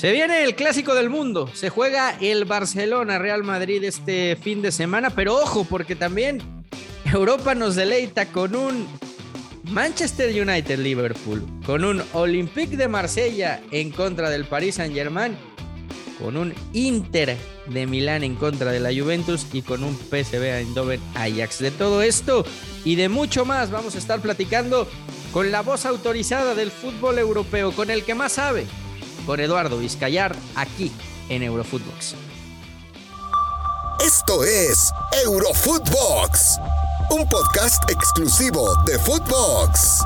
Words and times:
Se 0.00 0.12
viene 0.12 0.44
el 0.44 0.54
clásico 0.54 0.94
del 0.94 1.10
mundo. 1.10 1.50
Se 1.52 1.68
juega 1.68 2.16
el 2.22 2.46
Barcelona 2.46 3.18
Real 3.18 3.44
Madrid 3.44 3.84
este 3.84 4.34
fin 4.34 4.62
de 4.62 4.72
semana, 4.72 5.10
pero 5.10 5.34
ojo, 5.34 5.64
porque 5.64 5.94
también 5.94 6.40
Europa 7.12 7.54
nos 7.54 7.74
deleita 7.74 8.24
con 8.32 8.56
un 8.56 8.88
Manchester 9.64 10.30
United 10.30 10.78
Liverpool, 10.78 11.46
con 11.66 11.84
un 11.84 12.02
Olympique 12.14 12.78
de 12.78 12.88
Marsella 12.88 13.60
en 13.72 13.90
contra 13.90 14.30
del 14.30 14.46
Paris 14.46 14.76
Saint-Germain, 14.76 15.36
con 16.18 16.38
un 16.38 16.54
Inter 16.72 17.36
de 17.66 17.86
Milán 17.86 18.24
en 18.24 18.36
contra 18.36 18.72
de 18.72 18.80
la 18.80 18.94
Juventus 18.94 19.48
y 19.52 19.60
con 19.60 19.84
un 19.84 19.94
PSV 19.94 20.60
Eindhoven 20.60 21.00
Ajax. 21.14 21.58
De 21.58 21.72
todo 21.72 22.00
esto 22.00 22.46
y 22.86 22.94
de 22.94 23.10
mucho 23.10 23.44
más 23.44 23.70
vamos 23.70 23.96
a 23.96 23.98
estar 23.98 24.20
platicando 24.20 24.88
con 25.30 25.52
la 25.52 25.60
voz 25.60 25.84
autorizada 25.84 26.54
del 26.54 26.70
fútbol 26.70 27.18
europeo, 27.18 27.72
con 27.72 27.90
el 27.90 28.02
que 28.02 28.14
más 28.14 28.32
sabe, 28.32 28.64
con 29.26 29.40
Eduardo 29.40 29.78
Vizcayar, 29.78 30.34
aquí 30.54 30.92
en 31.28 31.42
Eurofootbox. 31.42 32.14
Esto 34.04 34.44
es 34.44 34.92
Eurofootbox, 35.24 36.58
un 37.10 37.28
podcast 37.28 37.90
exclusivo 37.90 38.74
de 38.86 38.98
Footbox. 38.98 40.02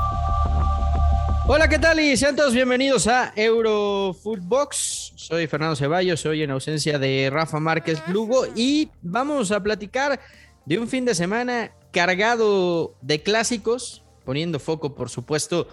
Hola, 1.47 1.67
¿qué 1.67 1.79
tal? 1.79 1.99
Y 1.99 2.17
sean 2.17 2.35
todos 2.35 2.53
bienvenidos 2.53 3.07
a 3.07 3.31
Eurofootbox. 3.35 5.13
Soy 5.15 5.47
Fernando 5.47 5.75
Ceballos, 5.75 6.19
soy 6.19 6.43
en 6.43 6.51
ausencia 6.51 6.99
de 6.99 7.29
Rafa 7.31 7.59
Márquez 7.59 7.99
Lugo 8.07 8.45
y 8.55 8.89
vamos 9.01 9.51
a 9.51 9.61
platicar 9.61 10.19
de 10.65 10.79
un 10.79 10.87
fin 10.87 11.05
de 11.05 11.15
semana 11.15 11.71
cargado 11.91 12.95
de 13.01 13.23
clásicos, 13.23 14.03
poniendo 14.25 14.59
foco, 14.59 14.95
por 14.95 15.09
supuesto, 15.09 15.67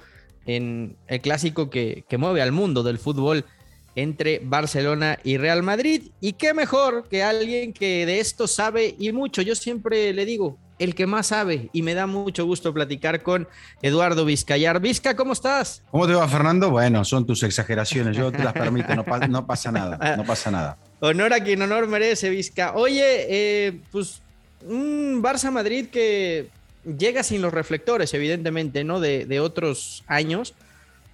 en 0.47 0.97
el 1.07 1.21
clásico 1.21 1.71
que, 1.71 2.05
que 2.09 2.19
mueve 2.19 2.43
al 2.43 2.53
mundo 2.53 2.83
del 2.83 2.99
fútbol 2.99 3.45
entre 3.95 4.41
Barcelona 4.43 5.19
y 5.23 5.37
Real 5.37 5.63
Madrid. 5.63 6.11
Y 6.21 6.35
qué 6.35 6.55
mejor 6.55 7.09
que 7.09 7.23
alguien 7.23 7.73
que 7.73 8.07
de 8.07 8.21
esto 8.21 8.47
sabe 8.47 8.95
y 8.99 9.13
mucho. 9.13 9.43
Yo 9.43 9.55
siempre 9.55 10.13
le 10.13 10.25
digo, 10.25 10.59
el 10.79 10.95
que 10.95 11.07
más 11.07 11.29
sabe 11.29 11.69
y 11.73 11.83
me 11.83 11.95
da 11.95 12.07
mucho 12.07 12.45
gusto 12.45 12.73
platicar 12.75 13.23
con 13.23 13.49
Eduardo 13.83 14.25
Vizcayar. 14.25 14.81
Vizca, 14.81 15.15
¿cómo 15.15 15.33
estás? 15.33 15.83
¿Cómo 15.91 16.07
te 16.07 16.15
va, 16.15 16.27
Fernando? 16.27 16.71
Bueno, 16.71 17.05
son 17.05 17.27
tus 17.27 17.43
exageraciones, 17.43 18.17
yo 18.17 18.33
te 18.33 18.43
las 18.43 18.53
permito, 18.53 18.95
no, 18.95 19.05
no 19.29 19.47
pasa 19.47 19.71
nada, 19.71 20.17
no 20.17 20.25
pasa 20.25 20.51
nada. 20.51 20.77
Honor 21.01 21.33
a 21.33 21.41
quien 21.41 21.61
honor 21.63 21.89
merece, 21.89 22.31
Vizca. 22.31 22.75
Oye, 22.75 23.27
eh, 23.29 23.81
pues 23.91 24.23
un 24.65 25.21
Barça 25.21 25.51
Madrid 25.51 25.87
que 25.91 26.49
llega 26.85 27.23
sin 27.23 27.43
los 27.43 27.53
reflectores, 27.53 28.13
evidentemente, 28.15 28.85
¿no? 28.85 29.01
De, 29.01 29.27
de, 29.27 29.41
otros 29.41 30.05
años, 30.07 30.55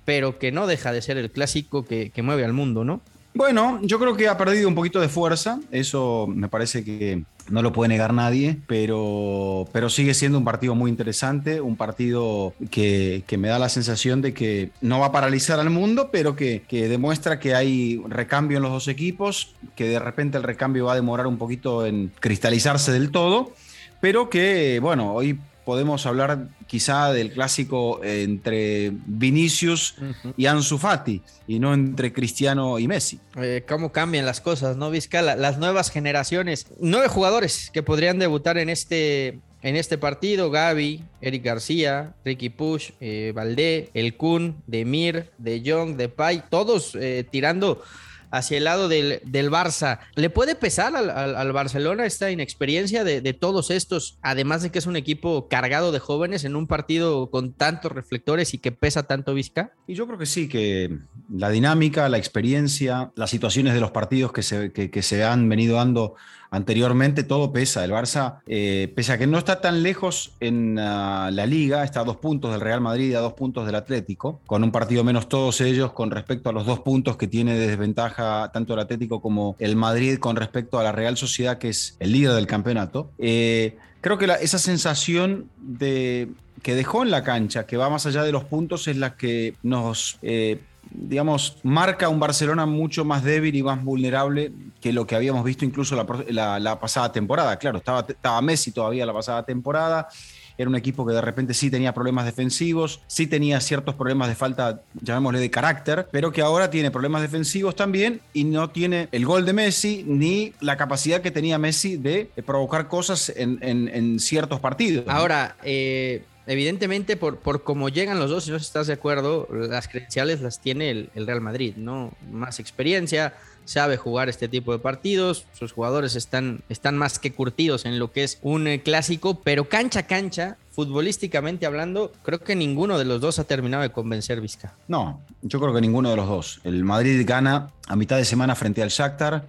pero 0.05 0.38
que 0.38 0.52
no 0.52 0.66
deja 0.66 0.92
de 0.92 1.02
ser 1.02 1.16
el 1.19 1.30
clásico 1.30 1.84
que, 1.84 2.10
que, 2.10 2.22
mueve 2.22 2.44
al 2.44 2.52
mundo, 2.52 2.84
¿no? 2.84 3.00
Bueno, 3.34 3.78
yo 3.83 3.98
creo 3.98 4.16
que 4.16 4.28
ha 4.28 4.36
perdido 4.36 4.69
un 4.69 4.75
poquito 4.75 5.00
de 5.00 5.08
fuerza, 5.08 5.60
eso 5.70 6.27
me 6.28 6.48
parece 6.48 6.83
que 6.83 7.22
no 7.50 7.62
lo 7.62 7.72
puede 7.72 7.88
negar 7.88 8.12
nadie, 8.12 8.58
pero, 8.66 9.69
pero 9.72 9.91
sigue 9.91 10.14
siendo 10.14 10.38
un 10.38 10.44
partido 10.44 10.75
muy 10.75 10.91
interesante, 10.91 11.60
un 11.60 11.77
partido 11.77 12.55
que, 12.70 13.22
que, 13.27 13.38
me 13.38 13.48
da 13.48 13.58
la 13.58 13.69
sensación 13.69 14.22
de 14.22 14.34
que 14.34 14.70
no 14.80 15.00
va 15.00 15.06
a 15.06 15.12
paralizar 15.12 15.60
al 15.60 15.70
mundo, 15.70 16.10
pero 16.10 16.36
que, 16.36 16.62
que, 16.69 16.88
demuestra 16.88 17.38
que 17.38 17.55
hay 17.55 18.03
recambio 18.08 18.58
en 18.58 18.62
los 18.62 18.72
dos 18.72 18.88
equipos, 18.88 19.55
que 19.77 19.88
de 19.88 19.98
repente 19.98 20.36
el 20.36 20.42
recambio 20.42 20.86
va 20.86 20.92
a 20.92 20.97
demorar 20.97 21.27
un 21.27 21.38
poquito 21.38 21.86
en 21.86 22.12
cristalizarse 22.20 22.92
del 22.92 23.10
todo, 23.10 23.53
pero 24.00 24.30
que, 24.30 24.78
bueno, 24.80 25.14
hoy 25.14 25.38
podemos 25.69 26.06
hablar 26.06 26.48
quizá 26.66 27.12
del 27.12 27.30
clásico 27.30 28.02
entre 28.02 28.91
Vinicius 29.05 29.97
uh 29.98 30.05
-huh. 30.05 30.34
y 30.34 30.47
Ansu 30.47 30.78
Fati 30.78 31.20
y 31.47 31.58
no 31.58 31.75
entre 31.75 32.10
Cristiano 32.10 32.78
y 32.78 32.88
Messi. 32.88 33.20
Eh, 33.36 33.64
¿Cómo 33.69 33.92
cambian 33.92 34.25
las 34.25 34.41
cosas, 34.41 34.78
no, 34.78 34.91
Vizca? 34.91 35.20
las 35.20 35.58
nuevas 35.58 35.91
generaciones. 35.91 36.69
Nueve 36.80 37.08
jugadores 37.08 37.69
que 37.70 37.83
podrían 37.83 38.19
debutar 38.19 38.56
en 38.56 38.70
este, 38.70 39.41
en 39.60 39.77
este 39.77 39.98
partido: 39.98 40.50
Gaby, 40.50 41.04
Eric 41.20 41.44
García, 41.44 42.15
Ricky 42.25 42.48
Push, 42.48 42.92
eh, 43.03 43.32
Valdé, 43.34 43.91
El 43.92 44.16
Kun, 44.16 44.62
Demir, 44.66 45.32
De 45.37 45.62
Jong, 45.62 45.97
Depay, 45.97 46.44
todos 46.48 46.94
eh, 46.94 47.26
tirando 47.31 47.82
hacia 48.31 48.59
el 48.59 48.65
lado 48.65 48.89
del, 48.89 49.21
del 49.25 49.50
Barça. 49.50 50.00
¿Le 50.15 50.31
puede 50.31 50.55
pesar 50.55 50.94
al, 50.97 51.53
Barcelona 51.53 52.06
esta 52.06 52.31
inexperiencia 52.31 53.05
de, 53.05 53.33
todos 53.33 53.71
estos, 53.71 54.19
además 54.22 54.62
de 54.62 54.71
que 54.71 54.78
es 54.78 54.87
un 54.87 54.97
equipo 54.97 55.49
cargado 55.49 55.93
de 55.93 55.99
jóvenes 55.99 56.44
en 56.44 56.56
un 56.56 56.66
partido 56.66 57.31
con 57.31 57.53
tantos 57.53 57.93
reflectores 57.93 58.55
y 58.55 58.59
que 58.59 58.72
pesa 58.72 59.05
tanto 59.05 59.34
Vizca? 59.34 59.72
Y 59.87 59.94
yo 59.94 60.06
creo 60.06 60.19
que 60.19 60.27
sí, 60.27 60.49
que 60.49 60.99
la 61.31 61.50
dinámica, 61.50 62.09
la 62.09 62.19
experiencia, 62.19 63.12
las 63.16 63.31
situaciones 63.31 63.75
de 63.75 63.81
los 63.81 63.91
partidos 63.91 64.33
que 64.33 64.43
se, 64.43 64.72
que 64.72 65.03
se 65.03 65.25
han 65.25 65.49
venido 65.49 65.77
dando 65.77 66.15
anteriormente, 66.50 67.22
todo 67.22 67.53
pesa. 67.53 67.84
El 67.84 67.92
Barça, 67.92 68.41
eh, 68.47 68.92
pese 68.94 69.12
a 69.12 69.19
que 69.19 69.26
no 69.26 69.38
está 69.38 69.60
tan 69.60 69.82
lejos 69.82 70.32
en 70.41 70.78
uh, 70.78 71.31
la 71.31 71.47
liga, 71.47 71.84
está 71.84 72.00
a 72.00 72.04
dos 72.04 72.16
puntos 72.16 72.53
del 72.53 72.60
Real 72.60 72.81
Madrid 72.81 73.10
y 73.10 73.14
a 73.14 73.20
dos 73.20 73.34
puntos 73.34 73.66
del 73.66 73.75
Atlético, 73.75 74.41
con 74.47 74.64
un 74.64 74.70
partido 74.70 75.04
menos 75.04 75.28
todos 75.28 75.60
ellos 75.60 75.92
con 75.92 76.10
respecto 76.10 76.50
a 76.50 76.53
los 76.53 76.66
dos 76.66 76.81
puntos 76.81 77.16
que 77.16 77.26
tiene 77.26 77.59
de 77.59 77.66
desventaja 77.66 78.50
tanto 78.53 78.75
el 78.75 78.81
Atlético 78.81 79.20
como 79.20 79.56
el 79.59 79.76
Madrid 79.76 80.19
con 80.19 80.36
respecto 80.36 80.78
a 80.78 80.82
la 80.82 80.92
Real 80.92 81.16
Sociedad, 81.16 81.59
que 81.59 81.70
es 81.70 81.97
el 82.00 82.12
líder 82.12 82.32
del 82.32 82.47
campeonato. 82.47 83.10
Eh, 83.19 83.76
creo 84.00 84.19
que 84.19 84.26
esa 84.41 84.59
sensación 84.59 85.48
de 85.59 86.28
que 86.62 86.75
dejó 86.75 87.03
en 87.03 87.10
la 87.10 87.22
cancha, 87.22 87.66
que 87.66 87.76
va 87.76 87.88
más 87.88 88.06
allá 88.06 88.22
de 88.25 88.32
los 88.32 88.44
puntos, 88.44 88.88
es 88.88 88.97
la 88.97 89.16
que 89.16 89.54
nos 89.62 90.19
eh, 90.22 90.60
digamos, 90.91 91.59
marca 91.62 92.09
un 92.09 92.21
Barcelona 92.21 92.66
mucho 92.66 93.04
más 93.04 93.22
débil 93.25 93.54
y 93.54 93.62
más 93.62 93.82
vulnerable 93.82 94.53
que 94.81 94.93
lo 94.93 95.06
que 95.06 95.16
habíamos 95.16 95.44
visto 95.44 95.65
incluso 95.65 95.97
la, 96.31 96.59
la, 96.59 96.78
pasada 96.78 97.12
temporada. 97.12 97.56
Claro, 97.59 97.78
estaba, 97.78 98.04
estaba, 98.09 98.41
Messi 98.41 98.72
todavía 98.72 99.04
la 99.06 99.12
pasada 99.12 99.44
temporada. 99.44 100.09
Era 100.56 100.69
un 100.69 100.75
equipo 100.75 101.06
que 101.06 101.12
de 101.12 101.21
repente 101.21 101.54
sí 101.54 101.71
tenía 101.71 101.94
problemas 101.94 102.25
defensivos, 102.25 103.00
sí 103.06 103.28
tenía 103.28 103.60
ciertos 103.60 103.94
problemas 103.94 104.28
de 104.28 104.34
falta, 104.34 104.82
llamémosle 105.00 105.38
de 105.38 105.50
carácter, 105.50 106.09
pero 106.10 106.32
que 106.32 106.43
ahora 106.43 106.69
tiene 106.69 106.91
problemas 106.91 107.22
defensivos 107.22 107.77
también 107.77 108.21
y 108.32 108.43
no 108.43 108.71
tiene 108.71 109.09
el 109.12 109.25
gol 109.25 109.47
de 109.47 109.53
Messi 109.53 110.04
ni 110.04 110.53
la 110.60 110.77
capacidad 110.77 111.21
que 111.21 111.31
tenía 111.31 111.59
Messi 111.59 111.97
de 111.97 112.31
provocar 112.44 112.88
cosas 112.88 113.32
en, 113.37 113.59
en, 113.62 113.88
en 113.88 114.19
ciertos 114.19 114.59
partidos. 114.59 115.04
Ahora, 115.06 115.56
eh, 115.62 116.25
evidentemente 116.48 117.16
por, 117.16 117.36
por 117.36 117.62
cómo 117.62 117.91
llegan 117.91 118.19
los 118.19 118.31
dos, 118.31 118.44
si 118.44 118.50
no 118.50 118.56
estás 118.56 118.86
de 118.86 118.94
acuerdo, 118.94 119.47
las 119.53 119.86
credenciales 119.86 120.41
las 120.41 120.60
tiene 120.60 120.91
el, 120.91 121.26
Real 121.26 121.42
Madrid, 121.42 121.75
¿no? 121.76 122.12
Más 122.32 122.59
experiencia, 122.59 123.34
sabe 123.66 123.98
jugar 123.98 124.31
este 124.31 124.48
tipo 124.48 124.72
de 124.72 124.78
partidos, 124.78 125.44
sus 125.53 125.72
jugadores 125.72 126.16
están, 126.16 126.62
están 126.70 126.97
más 126.97 127.19
que 127.19 127.32
curtidos 127.32 127.84
en 127.84 127.98
lo 127.98 128.12
que 128.12 128.25
es 128.25 128.38
un 128.41 128.66
eh, 128.66 128.82
clásico, 128.82 129.41
pero 129.44 129.69
cancha 129.69 130.00
a 130.00 130.06
cancha, 130.06 130.56
futbolísticamente 130.70 131.66
hablando, 131.66 132.12
creo 132.22 132.41
que 132.41 132.56
ninguno 132.56 132.98
de 132.98 133.04
los 133.04 133.20
dos 133.20 133.38
ha 133.38 133.44
terminado 133.44 133.82
de 133.82 133.92
convencer 133.92 134.41
Vizca. 134.41 134.75
No, 134.88 135.20
yo 135.42 135.60
creo 135.60 135.75
que 135.75 135.82
ninguno 135.82 136.09
de 136.09 136.16
los 136.16 136.28
dos. 136.28 136.60
El 136.65 136.82
Madrid 136.82 137.22
gana 137.26 137.72
a 137.86 137.94
mitad 137.94 138.16
de 138.16 138.25
semana 138.25 138.54
frente 138.54 138.82
al 138.82 138.88
Shakhtar, 138.88 139.44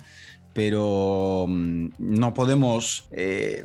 pero 0.54 1.46
mm, 1.48 1.88
no 2.00 2.34
podemos 2.34 3.06
eh, 3.12 3.64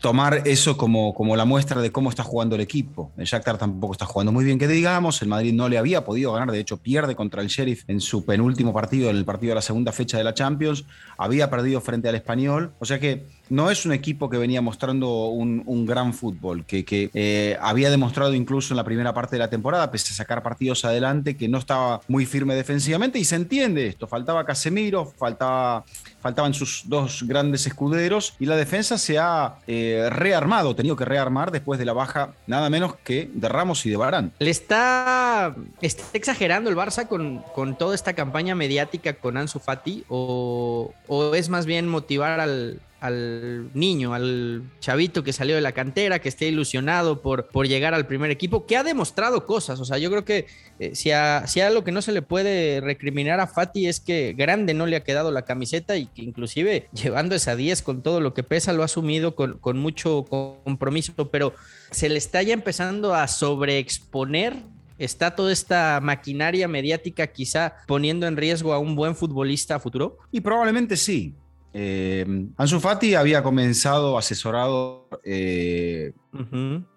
tomar 0.00 0.42
eso 0.44 0.76
como, 0.76 1.14
como 1.14 1.36
la 1.36 1.44
muestra 1.44 1.80
de 1.80 1.90
cómo 1.90 2.10
está 2.10 2.22
jugando 2.22 2.54
el 2.54 2.60
equipo. 2.60 3.12
El 3.16 3.26
Shakhtar 3.26 3.58
tampoco 3.58 3.92
está 3.92 4.06
jugando 4.06 4.32
muy 4.32 4.44
bien, 4.44 4.58
que 4.58 4.68
digamos. 4.68 5.20
El 5.22 5.28
Madrid 5.28 5.52
no 5.52 5.68
le 5.68 5.78
había 5.78 6.04
podido 6.04 6.32
ganar, 6.32 6.50
de 6.50 6.60
hecho 6.60 6.76
pierde 6.76 7.14
contra 7.14 7.42
el 7.42 7.48
Sheriff 7.48 7.84
en 7.88 8.00
su 8.00 8.24
penúltimo 8.24 8.72
partido, 8.72 9.10
en 9.10 9.16
el 9.16 9.24
partido 9.24 9.50
de 9.50 9.56
la 9.56 9.62
segunda 9.62 9.92
fecha 9.92 10.18
de 10.18 10.24
la 10.24 10.34
Champions. 10.34 10.84
Había 11.18 11.50
perdido 11.50 11.80
frente 11.80 12.08
al 12.08 12.14
Español. 12.14 12.72
O 12.78 12.84
sea 12.84 12.98
que 12.98 13.26
no 13.48 13.70
es 13.70 13.86
un 13.86 13.92
equipo 13.92 14.28
que 14.28 14.38
venía 14.38 14.60
mostrando 14.60 15.26
un, 15.26 15.62
un 15.66 15.86
gran 15.86 16.12
fútbol, 16.12 16.64
que, 16.64 16.84
que 16.84 17.10
eh, 17.14 17.56
había 17.60 17.90
demostrado 17.90 18.34
incluso 18.34 18.74
en 18.74 18.76
la 18.76 18.84
primera 18.84 19.14
parte 19.14 19.36
de 19.36 19.40
la 19.40 19.50
temporada, 19.50 19.90
pese 19.90 20.12
a 20.12 20.16
sacar 20.16 20.42
partidos 20.42 20.84
adelante, 20.84 21.36
que 21.36 21.48
no 21.48 21.58
estaba 21.58 22.00
muy 22.08 22.26
firme 22.26 22.54
defensivamente. 22.54 23.18
Y 23.18 23.24
se 23.24 23.36
entiende 23.36 23.86
esto. 23.86 24.06
Faltaba 24.06 24.44
Casemiro, 24.44 25.12
faltaba, 25.18 25.84
faltaban 26.20 26.54
sus 26.54 26.84
dos 26.86 27.24
grandes 27.26 27.66
escuderos 27.66 28.34
y 28.38 28.46
la 28.46 28.56
defensa 28.56 28.98
se 28.98 29.18
ha... 29.18 29.56
Eh, 29.68 30.08
rearmado, 30.10 30.76
tenido 30.76 30.94
que 30.94 31.04
rearmar 31.04 31.50
después 31.50 31.78
de 31.78 31.84
la 31.84 31.92
baja 31.92 32.34
nada 32.46 32.70
menos 32.70 32.94
que 33.02 33.28
de 33.32 33.48
Ramos 33.48 33.84
y 33.84 33.90
de 33.90 33.96
Barán. 33.96 34.32
Le 34.38 34.50
está, 34.50 35.56
está 35.80 36.04
exagerando 36.12 36.70
el 36.70 36.76
Barça 36.76 37.08
con, 37.08 37.42
con, 37.54 37.76
toda 37.76 37.94
esta 37.94 38.12
campaña 38.12 38.54
mediática 38.54 39.14
con 39.14 39.36
Ansu 39.36 39.58
Fati 39.58 40.04
o, 40.08 40.92
o 41.08 41.34
es 41.34 41.48
más 41.48 41.66
bien 41.66 41.88
motivar 41.88 42.38
al, 42.38 42.80
al 43.00 43.70
niño, 43.74 44.14
al 44.14 44.62
chavito 44.80 45.22
que 45.22 45.32
salió 45.32 45.54
de 45.54 45.60
la 45.60 45.72
cantera, 45.72 46.18
que 46.18 46.28
esté 46.28 46.46
ilusionado 46.46 47.20
por, 47.20 47.48
por 47.48 47.68
llegar 47.68 47.94
al 47.94 48.06
primer 48.06 48.30
equipo, 48.30 48.66
que 48.66 48.76
ha 48.76 48.82
demostrado 48.82 49.46
cosas. 49.46 49.80
O 49.80 49.84
sea, 49.84 49.98
yo 49.98 50.10
creo 50.10 50.24
que 50.24 50.46
eh, 50.78 50.94
si, 50.94 51.10
a, 51.10 51.46
si 51.46 51.60
lo 51.60 51.84
que 51.84 51.92
no 51.92 52.02
se 52.02 52.12
le 52.12 52.22
puede 52.22 52.80
recriminar 52.80 53.40
a 53.40 53.46
Fati 53.46 53.86
es 53.86 54.00
que 54.00 54.34
grande 54.36 54.74
no 54.74 54.86
le 54.86 54.96
ha 54.96 55.04
quedado 55.04 55.30
la 55.30 55.42
camiseta 55.42 55.96
y 55.96 56.06
que 56.06 56.22
inclusive 56.22 56.88
llevando 56.92 57.34
esa 57.34 57.56
10 57.56 57.82
con 57.82 58.02
todo 58.02 58.20
lo 58.20 58.34
que 58.34 58.42
pesa 58.42 58.72
lo 58.72 58.82
ha 58.82 58.86
asumido 58.86 59.34
con, 59.34 59.58
con 59.58 59.78
mucho 59.78 60.24
compromiso, 60.24 61.12
pero 61.30 61.54
se 61.90 62.08
le 62.08 62.18
está 62.18 62.42
ya 62.42 62.54
empezando 62.54 63.14
a 63.14 63.28
sobreexponer 63.28 64.54
¿Está 64.98 65.36
toda 65.36 65.52
esta 65.52 66.00
maquinaria 66.02 66.68
mediática 66.68 67.26
quizá 67.26 67.74
poniendo 67.86 68.26
en 68.26 68.36
riesgo 68.36 68.72
a 68.72 68.78
un 68.78 68.96
buen 68.96 69.14
futbolista 69.14 69.74
a 69.74 69.80
futuro? 69.80 70.16
Y 70.32 70.40
probablemente 70.40 70.96
sí. 70.96 71.34
Eh, 71.78 72.24
Ansu 72.56 72.80
Fati 72.80 73.14
había 73.14 73.42
comenzado 73.42 74.16
asesorado 74.16 75.10
eh, 75.22 76.14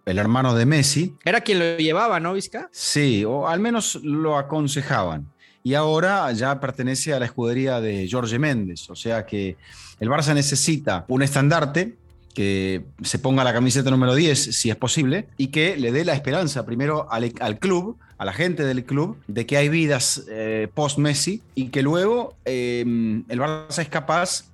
el 0.05 0.17
hermano 0.17 0.55
de 0.55 0.65
Messi. 0.65 1.17
Era 1.25 1.41
quien 1.41 1.59
lo 1.59 1.77
llevaba, 1.77 2.21
¿no, 2.21 2.31
Vizca? 2.31 2.69
Sí, 2.71 3.25
o 3.25 3.49
al 3.49 3.59
menos 3.59 3.95
lo 4.03 4.37
aconsejaban. 4.37 5.27
Y 5.63 5.73
ahora 5.73 6.31
ya 6.31 6.61
pertenece 6.61 7.13
a 7.13 7.19
la 7.19 7.25
escudería 7.25 7.81
de 7.81 8.07
Jorge 8.09 8.39
Méndez. 8.39 8.89
O 8.89 8.95
sea 8.95 9.25
que 9.25 9.57
el 9.99 10.07
Barça 10.07 10.33
necesita 10.33 11.03
un 11.09 11.23
estandarte 11.23 11.97
que 12.33 12.85
se 13.01 13.19
ponga 13.19 13.43
la 13.43 13.51
camiseta 13.51 13.91
número 13.91 14.15
10, 14.15 14.55
si 14.55 14.69
es 14.69 14.77
posible, 14.77 15.27
y 15.35 15.47
que 15.47 15.75
le 15.75 15.91
dé 15.91 16.05
la 16.05 16.13
esperanza 16.13 16.65
primero 16.65 17.11
al, 17.11 17.33
club, 17.59 17.97
a 18.17 18.23
la 18.23 18.31
gente 18.31 18.63
del 18.63 18.85
club, 18.85 19.17
de 19.27 19.45
que 19.45 19.57
hay 19.57 19.67
vidas 19.67 20.23
eh, 20.29 20.69
post-Messi 20.73 21.41
y 21.53 21.67
que 21.67 21.81
luego 21.81 22.35
el 22.45 23.25
Barça 23.27 23.81
es 23.81 23.89
capaz 23.89 24.45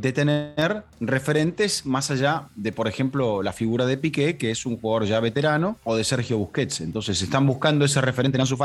de 0.00 0.12
tener 0.12 0.84
referentes 1.00 1.84
más 1.84 2.10
allá 2.10 2.48
de, 2.56 2.72
por 2.72 2.88
ejemplo, 2.88 3.42
la 3.42 3.52
figura 3.52 3.84
de 3.84 3.98
Piqué, 3.98 4.38
que 4.38 4.50
es 4.50 4.64
un 4.64 4.80
jugador 4.80 5.06
ya 5.06 5.20
veterano, 5.20 5.76
o 5.84 5.94
de 5.94 6.02
Sergio 6.02 6.38
Busquets. 6.38 6.80
Entonces, 6.80 7.20
están 7.20 7.46
buscando 7.46 7.84
ese 7.84 8.00
referente 8.00 8.38
en 8.38 8.40
Ansu. 8.40 8.56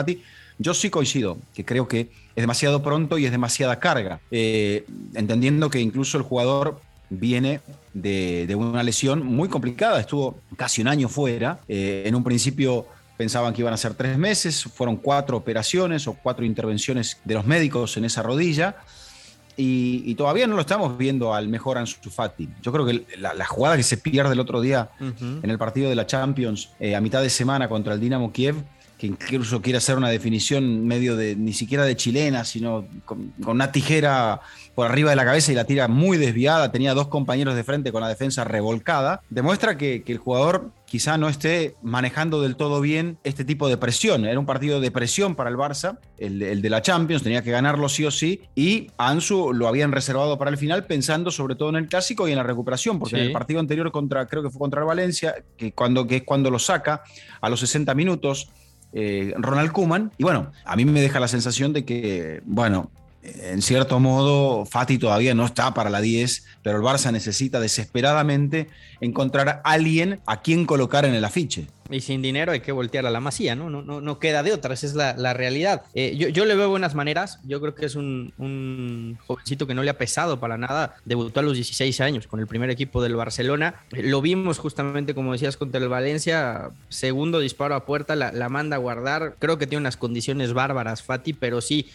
Yo 0.57 0.73
sí 0.73 0.89
coincido, 0.89 1.37
que 1.53 1.65
creo 1.65 1.85
que 1.85 1.99
es 1.99 2.41
demasiado 2.41 2.81
pronto 2.81 3.17
y 3.17 3.25
es 3.25 3.31
demasiada 3.31 3.77
carga, 3.77 4.21
eh, 4.31 4.85
entendiendo 5.15 5.69
que 5.69 5.81
incluso 5.81 6.17
el 6.17 6.23
jugador 6.23 6.79
viene 7.09 7.59
de, 7.93 8.55
una 8.55 8.81
lesión 8.81 9.25
muy 9.25 9.49
complicada, 9.49 9.99
estuvo 9.99 10.39
casi 10.55 10.81
un 10.81 10.87
año 10.87 11.09
fuera, 11.09 11.59
eh, 11.67 12.03
en 12.05 12.15
un 12.15 12.23
principio 12.23 12.87
pensaban 13.17 13.53
que 13.53 13.61
iban 13.61 13.73
a 13.73 13.77
ser 13.77 13.95
tres 13.95 14.17
meses, 14.17 14.63
fueron 14.63 14.95
cuatro 14.95 15.35
operaciones 15.35 16.07
o 16.07 16.13
cuatro 16.13 16.45
intervenciones 16.45 17.17
de 17.25 17.33
los 17.33 17.45
médicos 17.45 17.97
en 17.97 18.05
esa 18.05 18.23
rodilla, 18.23 18.77
y, 19.57 20.13
todavía 20.15 20.45
no 20.45 20.55
lo 20.55 20.61
estamos 20.61 20.97
viendo 20.97 21.33
al 21.33 21.47
mejor 21.47 21.79
Ansu 21.79 22.09
Fati. 22.09 22.47
Yo 22.61 22.71
creo 22.71 22.85
que 22.85 23.05
la, 23.17 23.45
jugada 23.45 23.75
que 23.75 23.83
se 23.83 23.97
pierde 23.97 24.33
el 24.33 24.39
otro 24.39 24.61
día 24.61 24.91
en 24.99 25.49
el 25.49 25.57
partido 25.57 25.89
de 25.89 25.95
la 25.95 26.05
Champions 26.05 26.69
eh, 26.79 26.95
a 26.95 27.01
mitad 27.01 27.21
de 27.21 27.29
semana 27.29 27.67
contra 27.67 27.95
el 27.95 27.99
Dinamo 27.99 28.31
Kiev, 28.31 28.55
que 28.97 29.07
incluso 29.07 29.61
quiere 29.61 29.77
hacer 29.77 29.97
una 29.97 30.09
definición 30.09 30.85
medio 30.85 31.15
de 31.15 31.35
ni 31.35 31.53
siquiera 31.53 31.85
de 31.85 31.95
chilena, 31.95 32.43
sino 32.43 32.87
con, 33.05 33.31
una 33.45 33.71
tijera 33.71 34.41
por 34.73 34.87
arriba 34.87 35.11
de 35.11 35.15
la 35.15 35.25
cabeza 35.25 35.51
y 35.51 35.55
la 35.55 35.65
tira 35.65 35.87
muy 35.87 36.17
desviada, 36.17 36.71
tenía 36.71 36.93
dos 36.93 37.07
compañeros 37.07 37.55
de 37.55 37.63
frente 37.63 37.91
con 37.91 38.01
la 38.01 38.09
defensa 38.09 38.43
revolcada, 38.43 39.21
demuestra 39.29 39.77
que, 39.77 40.03
el 40.07 40.17
jugador 40.17 40.71
quizá 40.85 41.17
no 41.17 41.27
esté 41.27 41.75
manejando 41.81 42.41
del 42.41 42.55
todo 42.55 42.79
bien 42.79 43.17
este 43.23 43.43
tipo 43.43 43.67
de 43.67 43.77
presión. 43.77 44.25
Era 44.25 44.39
un 44.39 44.45
partido 44.45 44.79
de 44.79 44.89
presión 44.89 45.35
para 45.35 45.49
el 45.49 45.57
Barça, 45.57 45.99
el, 46.17 46.61
de 46.61 46.69
la 46.69 46.81
Champions, 46.81 47.23
tenía 47.23 47.43
que 47.43 47.51
ganarlo 47.51 47.89
sí 47.89 48.05
o 48.05 48.11
sí, 48.11 48.41
y 48.55 48.87
Ansu 48.97 49.53
lo 49.53 49.67
habían 49.67 49.91
reservado 49.91 50.37
para 50.37 50.49
el 50.49 50.57
final 50.57 50.85
pensando 50.85 51.29
sobre 51.29 51.55
todo 51.55 51.69
en 51.69 51.75
el 51.75 51.87
clásico 51.87 52.27
y 52.27 52.31
en 52.31 52.37
la 52.37 52.43
recuperación, 52.43 52.99
porque 52.99 53.17
en 53.17 53.23
el 53.23 53.31
partido 53.31 53.59
anterior 53.59 53.91
contra, 53.91 54.25
creo 54.27 54.41
que 54.41 54.49
fue 54.49 54.59
contra 54.59 54.81
el 54.81 54.87
Valencia, 54.87 55.35
que, 55.57 55.71
cuando, 55.73 56.07
que 56.07 56.17
es 56.17 56.23
cuando 56.23 56.49
lo 56.49 56.57
saca 56.57 57.03
a 57.41 57.49
los 57.49 57.59
60 57.59 57.93
minutos, 57.93 58.49
eh, 58.93 59.33
Ronald 59.37 59.71
Kuman. 59.71 60.11
Y 60.17 60.23
bueno, 60.23 60.51
a 60.65 60.75
mí 60.75 60.85
me 60.85 61.01
deja 61.01 61.19
la 61.19 61.27
sensación 61.27 61.73
de 61.73 61.85
que, 61.85 62.41
bueno, 62.45 62.91
en 63.35 63.61
cierto 63.61 63.99
modo, 63.99 64.65
Fati 64.65 64.97
todavía 64.97 65.33
no 65.33 65.45
está 65.45 65.73
para 65.73 65.89
la 65.89 66.01
10, 66.01 66.45
pero 66.63 66.77
el 66.77 66.83
Barça 66.83 67.11
necesita 67.11 67.59
desesperadamente 67.59 68.67
encontrar 69.01 69.49
a 69.49 69.61
alguien 69.63 70.19
a 70.25 70.41
quien 70.41 70.65
colocar 70.65 71.05
en 71.05 71.13
el 71.13 71.25
afiche. 71.25 71.67
Y 71.89 72.01
sin 72.01 72.21
dinero 72.21 72.51
hay 72.51 72.59
que 72.59 72.71
voltear 72.71 73.05
a 73.05 73.11
la 73.11 73.21
masía, 73.21 73.55
¿no? 73.55 73.69
No, 73.69 74.19
queda 74.19 74.43
de 74.43 74.51
otra, 74.51 74.73
esa 74.73 74.85
es 74.87 74.93
la, 74.93 75.33
realidad. 75.33 75.83
Eh, 75.93 76.15
yo, 76.17 76.45
le 76.45 76.55
veo 76.55 76.69
buenas 76.69 76.95
maneras, 76.95 77.39
yo 77.45 77.61
creo 77.61 77.75
que 77.75 77.85
es 77.85 77.95
un, 77.95 79.17
jovencito 79.25 79.67
que 79.67 79.73
no 79.73 79.83
le 79.83 79.89
ha 79.89 79.97
pesado 79.97 80.39
para 80.39 80.57
nada, 80.57 80.95
debutó 81.05 81.39
a 81.39 81.43
los 81.43 81.53
16 81.53 82.01
años 82.01 82.27
con 82.27 82.39
el 82.39 82.47
primer 82.47 82.69
equipo 82.69 83.01
del 83.01 83.15
Barcelona, 83.15 83.75
lo 83.91 84.21
vimos 84.21 84.59
justamente, 84.59 85.13
como 85.13 85.31
decías, 85.31 85.55
contra 85.55 85.79
el 85.79 85.87
Valencia, 85.87 86.71
segundo 86.89 87.39
disparo 87.39 87.75
a 87.75 87.85
puerta, 87.85 88.15
la, 88.15 88.31
la 88.31 88.49
manda 88.49 88.75
a 88.75 88.79
guardar, 88.79 89.35
creo 89.39 89.57
que 89.57 89.67
tiene 89.67 89.81
unas 89.81 89.95
condiciones 89.95 90.53
bárbaras, 90.53 91.03
Fati, 91.03 91.33
pero 91.33 91.61
sí 91.61 91.87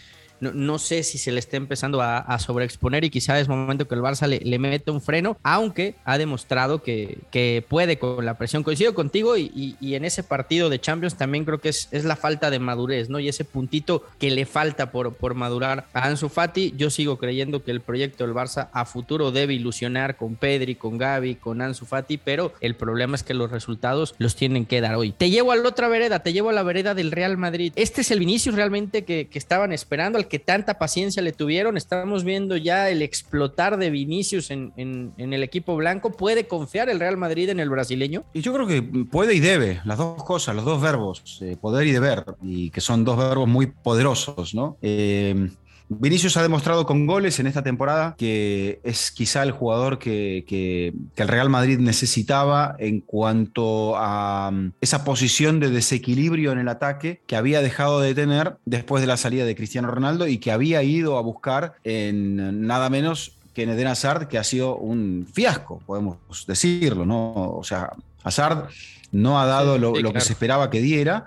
no, 0.42 0.78
sé 0.78 1.04
si 1.04 1.18
se 1.18 1.30
le 1.30 1.38
está 1.38 1.56
empezando 1.56 2.02
a, 2.02 2.38
sobreexponer 2.38 3.04
y 3.04 3.10
quizá 3.10 3.38
es 3.38 3.48
momento 3.48 3.86
que 3.86 3.94
el 3.94 4.00
Barça 4.00 4.26
le, 4.26 4.58
mete 4.58 4.90
un 4.90 5.00
freno, 5.00 5.36
aunque 5.42 5.94
ha 6.04 6.18
demostrado 6.18 6.82
que, 6.82 7.64
puede 7.68 7.98
con 7.98 8.24
la 8.24 8.36
presión. 8.36 8.62
Coincido 8.62 8.94
contigo 8.94 9.36
y, 9.36 9.76
en 9.80 10.04
ese 10.04 10.22
partido 10.22 10.68
de 10.68 10.80
Champions 10.80 11.16
también 11.16 11.44
creo 11.44 11.58
que 11.58 11.68
es, 11.68 11.88
la 12.04 12.16
falta 12.16 12.50
de 12.50 12.58
madurez, 12.58 13.08
¿no? 13.08 13.20
Y 13.20 13.28
ese 13.28 13.44
puntito 13.44 14.02
que 14.18 14.30
le 14.30 14.44
falta 14.44 14.90
por, 14.90 15.34
madurar 15.34 15.86
a 15.92 16.06
Ansu 16.06 16.28
Fati. 16.28 16.74
Yo 16.76 16.90
sigo 16.90 17.18
creyendo 17.18 17.62
que 17.62 17.70
el 17.70 17.80
proyecto 17.80 18.26
del 18.26 18.34
Barça 18.34 18.68
a 18.72 18.84
futuro 18.84 19.30
debe 19.30 19.54
ilusionar 19.54 20.16
con 20.16 20.34
Pedri, 20.34 20.74
con 20.74 20.98
Gaby, 20.98 21.36
con 21.36 21.62
Ansu 21.62 21.86
Fati, 21.86 22.18
pero 22.18 22.52
el 22.60 22.74
problema 22.74 23.14
es 23.14 23.22
que 23.22 23.34
los 23.34 23.50
resultados 23.50 24.14
los 24.18 24.34
tienen 24.34 24.66
que 24.66 24.80
dar 24.80 24.96
hoy. 24.96 25.12
Te 25.12 25.30
llevo 25.30 25.52
a 25.52 25.56
la 25.56 25.68
otra 25.68 25.88
vereda, 25.88 26.22
te 26.22 26.32
llevo 26.32 26.50
a 26.50 26.52
la 26.52 26.62
vereda 26.62 26.94
del 26.94 27.12
Real 27.12 27.36
Madrid. 27.36 27.72
Este 27.76 28.00
es 28.00 28.10
el 28.10 28.18
Vinicius 28.18 28.54
realmente 28.54 29.04
que, 29.04 29.28
que 29.28 29.38
estaban 29.38 29.72
esperando, 29.72 30.18
al 30.18 30.26
que 30.32 30.38
tanta 30.38 30.78
paciencia 30.78 31.20
le 31.20 31.32
tuvieron. 31.32 31.76
Estamos 31.76 32.24
viendo 32.24 32.56
ya 32.56 32.88
el 32.88 33.02
explotar 33.02 33.76
de 33.76 33.90
Vinicius 33.90 34.50
en, 34.50 34.72
el 35.18 35.42
equipo 35.42 35.76
blanco. 35.76 36.10
¿Puede 36.10 36.48
confiar 36.48 36.88
el 36.88 37.00
Real 37.00 37.18
Madrid 37.18 37.50
en 37.50 37.60
el 37.60 37.68
brasileño? 37.68 38.24
Y 38.32 38.40
yo 38.40 38.54
creo 38.54 38.66
que 38.66 38.80
puede 38.80 39.34
y 39.34 39.40
debe, 39.40 39.82
las 39.84 39.98
dos 39.98 40.24
cosas, 40.24 40.56
los 40.56 40.64
dos 40.64 40.80
verbos, 40.80 41.38
eh, 41.42 41.58
poder 41.60 41.86
y 41.86 41.92
deber, 41.92 42.24
y 42.40 42.70
que 42.70 42.80
son 42.80 43.04
dos 43.04 43.18
verbos 43.18 43.46
muy 43.46 43.66
poderosos, 43.66 44.54
¿no? 44.54 44.78
Eh, 44.80 45.50
Vinicius 45.88 46.36
ha 46.36 46.42
demostrado 46.42 46.86
con 46.86 47.06
goles 47.06 47.38
en 47.38 47.46
esta 47.46 47.62
temporada 47.62 48.14
que 48.16 48.80
es 48.84 49.10
quizá 49.10 49.42
el 49.42 49.52
jugador 49.52 49.98
que, 49.98 50.94
el 51.16 51.28
Real 51.28 51.50
Madrid 51.50 51.78
necesitaba 51.78 52.74
en 52.78 53.00
cuanto 53.00 53.96
a 53.96 54.48
um, 54.50 54.72
esa 54.80 55.04
posición 55.04 55.60
de 55.60 55.70
desequilibrio 55.70 56.52
en 56.52 56.58
el 56.58 56.68
ataque 56.68 57.20
que 57.26 57.36
había 57.36 57.62
dejado 57.62 58.00
de 58.00 58.14
tener 58.14 58.56
después 58.64 59.00
de 59.00 59.06
la 59.06 59.16
salida 59.16 59.44
de 59.44 59.54
Cristiano 59.54 59.90
Ronaldo 59.90 60.26
y 60.26 60.38
que 60.38 60.52
había 60.52 60.82
ido 60.82 61.18
a 61.18 61.22
buscar 61.22 61.74
en 61.84 62.66
nada 62.66 62.90
menos 62.90 63.38
que 63.54 63.64
en 63.64 63.70
Eden 63.70 63.88
Hazard, 63.88 64.28
que 64.28 64.38
ha 64.38 64.44
sido 64.44 64.76
un 64.76 65.26
fiasco, 65.30 65.82
podemos 65.84 66.16
decirlo, 66.46 67.04
¿no? 67.04 67.34
O 67.34 67.64
sea, 67.64 67.90
Hazard 68.24 68.68
no 69.10 69.38
ha 69.38 69.44
dado 69.44 69.76
lo, 69.76 69.92
que 69.92 70.20
se 70.20 70.32
esperaba 70.32 70.70
que 70.70 70.80
diera 70.80 71.26